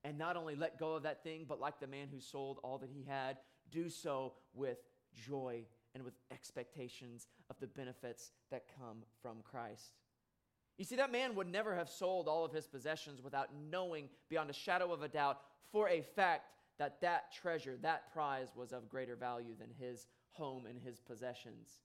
And 0.04 0.18
not 0.18 0.36
only 0.36 0.54
let 0.54 0.78
go 0.78 0.94
of 0.94 1.04
that 1.04 1.22
thing, 1.22 1.46
but 1.48 1.60
like 1.60 1.78
the 1.78 1.86
man 1.86 2.08
who 2.12 2.20
sold 2.20 2.58
all 2.62 2.78
that 2.78 2.90
he 2.90 3.04
had, 3.04 3.38
do 3.70 3.88
so 3.88 4.34
with 4.52 4.78
joy 5.14 5.64
and 5.94 6.02
with 6.02 6.14
expectations 6.30 7.28
of 7.50 7.56
the 7.60 7.66
benefits 7.66 8.32
that 8.50 8.64
come 8.78 8.98
from 9.20 9.36
Christ. 9.42 9.92
You 10.78 10.84
see, 10.84 10.96
that 10.96 11.12
man 11.12 11.34
would 11.34 11.46
never 11.46 11.74
have 11.74 11.88
sold 11.88 12.28
all 12.28 12.44
of 12.44 12.52
his 12.52 12.66
possessions 12.66 13.22
without 13.22 13.50
knowing 13.70 14.08
beyond 14.28 14.50
a 14.50 14.54
shadow 14.54 14.92
of 14.92 15.02
a 15.02 15.08
doubt 15.08 15.40
for 15.70 15.88
a 15.88 16.00
fact 16.00 16.46
that 16.82 17.00
that 17.00 17.32
treasure, 17.32 17.78
that 17.80 18.12
prize, 18.12 18.48
was 18.56 18.72
of 18.72 18.88
greater 18.88 19.14
value 19.14 19.54
than 19.56 19.68
his 19.78 20.08
home 20.32 20.66
and 20.66 20.76
his 20.80 20.98
possessions. 20.98 21.78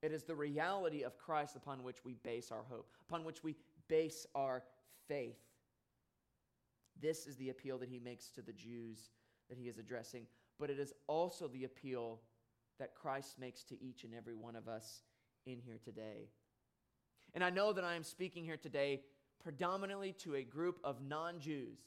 It 0.00 0.12
is 0.12 0.22
the 0.22 0.36
reality 0.36 1.02
of 1.02 1.18
Christ 1.18 1.56
upon 1.56 1.82
which 1.82 2.04
we 2.04 2.14
base 2.22 2.52
our 2.52 2.62
hope, 2.70 2.86
upon 3.08 3.24
which 3.24 3.42
we 3.42 3.56
base 3.88 4.28
our 4.36 4.62
faith. 5.08 5.40
This 7.00 7.26
is 7.26 7.34
the 7.34 7.48
appeal 7.48 7.78
that 7.78 7.88
he 7.88 7.98
makes 7.98 8.30
to 8.30 8.42
the 8.42 8.52
Jews 8.52 9.10
that 9.48 9.58
he 9.58 9.66
is 9.66 9.76
addressing, 9.76 10.28
but 10.60 10.70
it 10.70 10.78
is 10.78 10.92
also 11.08 11.48
the 11.48 11.64
appeal 11.64 12.20
that 12.78 12.94
Christ 12.94 13.40
makes 13.40 13.64
to 13.64 13.82
each 13.82 14.04
and 14.04 14.14
every 14.14 14.36
one 14.36 14.54
of 14.54 14.68
us 14.68 15.02
in 15.46 15.58
here 15.58 15.80
today. 15.82 16.28
And 17.34 17.42
I 17.42 17.50
know 17.50 17.72
that 17.72 17.82
I 17.82 17.96
am 17.96 18.04
speaking 18.04 18.44
here 18.44 18.56
today 18.56 19.00
predominantly 19.42 20.12
to 20.20 20.36
a 20.36 20.44
group 20.44 20.78
of 20.84 21.02
non 21.02 21.40
Jews. 21.40 21.80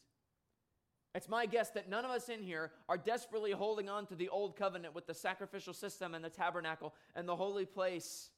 It's 1.16 1.30
my 1.30 1.46
guess 1.46 1.70
that 1.70 1.90
none 1.90 2.04
of 2.04 2.12
us 2.12 2.28
in 2.28 2.44
here 2.44 2.74
are 2.90 2.98
desperately 2.98 3.52
holding 3.52 3.88
on 3.88 4.06
to 4.08 4.16
the 4.16 4.28
old 4.28 4.58
covenant 4.58 4.94
with 4.94 5.08
the 5.08 5.14
sacrificial 5.14 5.74
system 5.74 6.14
and 6.14 6.24
the 6.24 6.30
tabernacle 6.30 6.94
and 7.16 7.26
the 7.26 7.38
holy 7.38 7.66
place, 7.66 8.32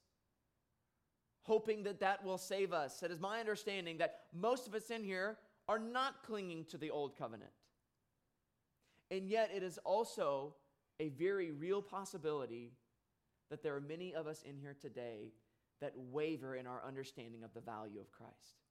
hoping 1.42 1.82
that 1.82 1.98
that 1.98 2.24
will 2.24 2.38
save 2.38 2.72
us. 2.72 3.02
It 3.02 3.10
is 3.10 3.18
my 3.18 3.40
understanding 3.40 3.98
that 3.98 4.20
most 4.32 4.68
of 4.68 4.76
us 4.76 4.90
in 4.90 5.02
here 5.02 5.38
are 5.68 5.80
not 5.80 6.22
clinging 6.22 6.66
to 6.66 6.78
the 6.78 6.90
old 6.90 7.18
covenant. 7.18 7.50
And 9.10 9.28
yet, 9.28 9.50
it 9.52 9.64
is 9.64 9.78
also 9.78 10.54
a 11.00 11.08
very 11.08 11.50
real 11.50 11.82
possibility 11.82 12.74
that 13.50 13.62
there 13.64 13.74
are 13.74 13.80
many 13.80 14.14
of 14.14 14.28
us 14.28 14.42
in 14.42 14.56
here 14.56 14.76
today 14.80 15.32
that 15.80 15.94
waver 15.96 16.54
in 16.54 16.68
our 16.68 16.82
understanding 16.86 17.42
of 17.42 17.52
the 17.54 17.60
value 17.60 17.98
of 17.98 18.12
Christ, 18.12 18.62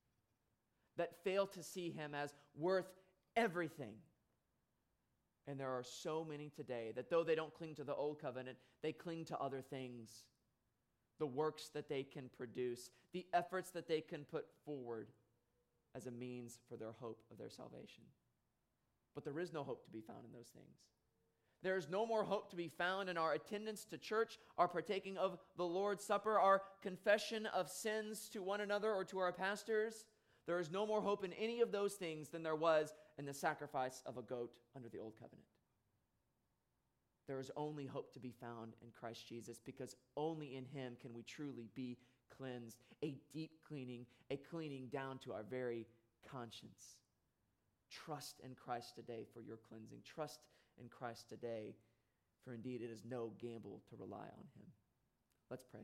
that 0.95 1.21
fail 1.25 1.45
to 1.47 1.61
see 1.61 1.89
him 1.89 2.15
as 2.15 2.33
worth 2.55 2.87
everything. 3.37 3.93
And 5.47 5.57
there 5.57 5.69
are 5.69 5.83
so 5.83 6.25
many 6.29 6.49
today 6.49 6.91
that 6.95 7.09
though 7.09 7.23
they 7.23 7.35
don't 7.35 7.53
cling 7.53 7.75
to 7.75 7.85
the 7.85 7.95
old 7.95 8.19
covenant, 8.19 8.57
they 8.83 8.91
cling 8.91 9.23
to 9.25 9.37
other 9.37 9.61
things 9.61 10.25
the 11.19 11.25
works 11.25 11.69
that 11.73 11.87
they 11.89 12.03
can 12.03 12.29
produce, 12.35 12.91
the 13.13 13.25
efforts 13.33 13.71
that 13.71 13.87
they 13.87 14.01
can 14.01 14.25
put 14.25 14.45
forward 14.65 15.07
as 15.95 16.05
a 16.05 16.11
means 16.11 16.59
for 16.69 16.75
their 16.75 16.91
hope 16.99 17.23
of 17.31 17.37
their 17.37 17.49
salvation. 17.49 18.03
But 19.15 19.23
there 19.23 19.39
is 19.39 19.53
no 19.53 19.63
hope 19.63 19.83
to 19.85 19.91
be 19.91 20.01
found 20.01 20.25
in 20.25 20.31
those 20.31 20.49
things. 20.49 20.77
There 21.63 21.77
is 21.77 21.89
no 21.89 22.05
more 22.05 22.23
hope 22.23 22.51
to 22.51 22.55
be 22.55 22.67
found 22.67 23.09
in 23.09 23.17
our 23.17 23.33
attendance 23.33 23.83
to 23.85 23.97
church, 23.97 24.37
our 24.59 24.67
partaking 24.67 25.17
of 25.17 25.39
the 25.55 25.65
Lord's 25.65 26.03
Supper, 26.03 26.37
our 26.37 26.61
confession 26.83 27.47
of 27.47 27.69
sins 27.69 28.29
to 28.29 28.43
one 28.43 28.61
another 28.61 28.93
or 28.93 29.03
to 29.05 29.17
our 29.17 29.31
pastors. 29.31 30.05
There 30.45 30.59
is 30.59 30.71
no 30.71 30.85
more 30.85 31.01
hope 31.01 31.23
in 31.23 31.33
any 31.33 31.61
of 31.61 31.71
those 31.71 31.95
things 31.95 32.29
than 32.29 32.43
there 32.43 32.55
was 32.55 32.93
in 33.17 33.25
the 33.25 33.33
sacrifice 33.33 34.01
of 34.05 34.17
a 34.17 34.21
goat 34.21 34.51
under 34.75 34.89
the 34.89 34.99
old 34.99 35.13
covenant. 35.15 35.45
There 37.27 37.39
is 37.39 37.51
only 37.57 37.85
hope 37.85 38.13
to 38.13 38.19
be 38.19 38.31
found 38.31 38.73
in 38.81 38.89
Christ 38.97 39.27
Jesus 39.27 39.59
because 39.63 39.95
only 40.15 40.55
in 40.55 40.65
him 40.65 40.95
can 41.01 41.13
we 41.13 41.23
truly 41.23 41.69
be 41.75 41.97
cleansed, 42.35 42.77
a 43.03 43.15
deep 43.33 43.51
cleaning, 43.67 44.05
a 44.31 44.37
cleaning 44.37 44.87
down 44.87 45.17
to 45.19 45.33
our 45.33 45.43
very 45.43 45.85
conscience. 46.29 46.95
Trust 47.91 48.39
in 48.43 48.55
Christ 48.55 48.95
today 48.95 49.25
for 49.33 49.41
your 49.41 49.57
cleansing. 49.57 49.99
Trust 50.05 50.39
in 50.79 50.87
Christ 50.87 51.27
today, 51.27 51.75
for 52.43 52.53
indeed 52.53 52.81
it 52.81 52.89
is 52.89 53.03
no 53.09 53.31
gamble 53.41 53.81
to 53.89 53.95
rely 53.97 54.17
on 54.17 54.45
him. 54.55 54.67
Let's 55.49 55.65
pray. 55.65 55.81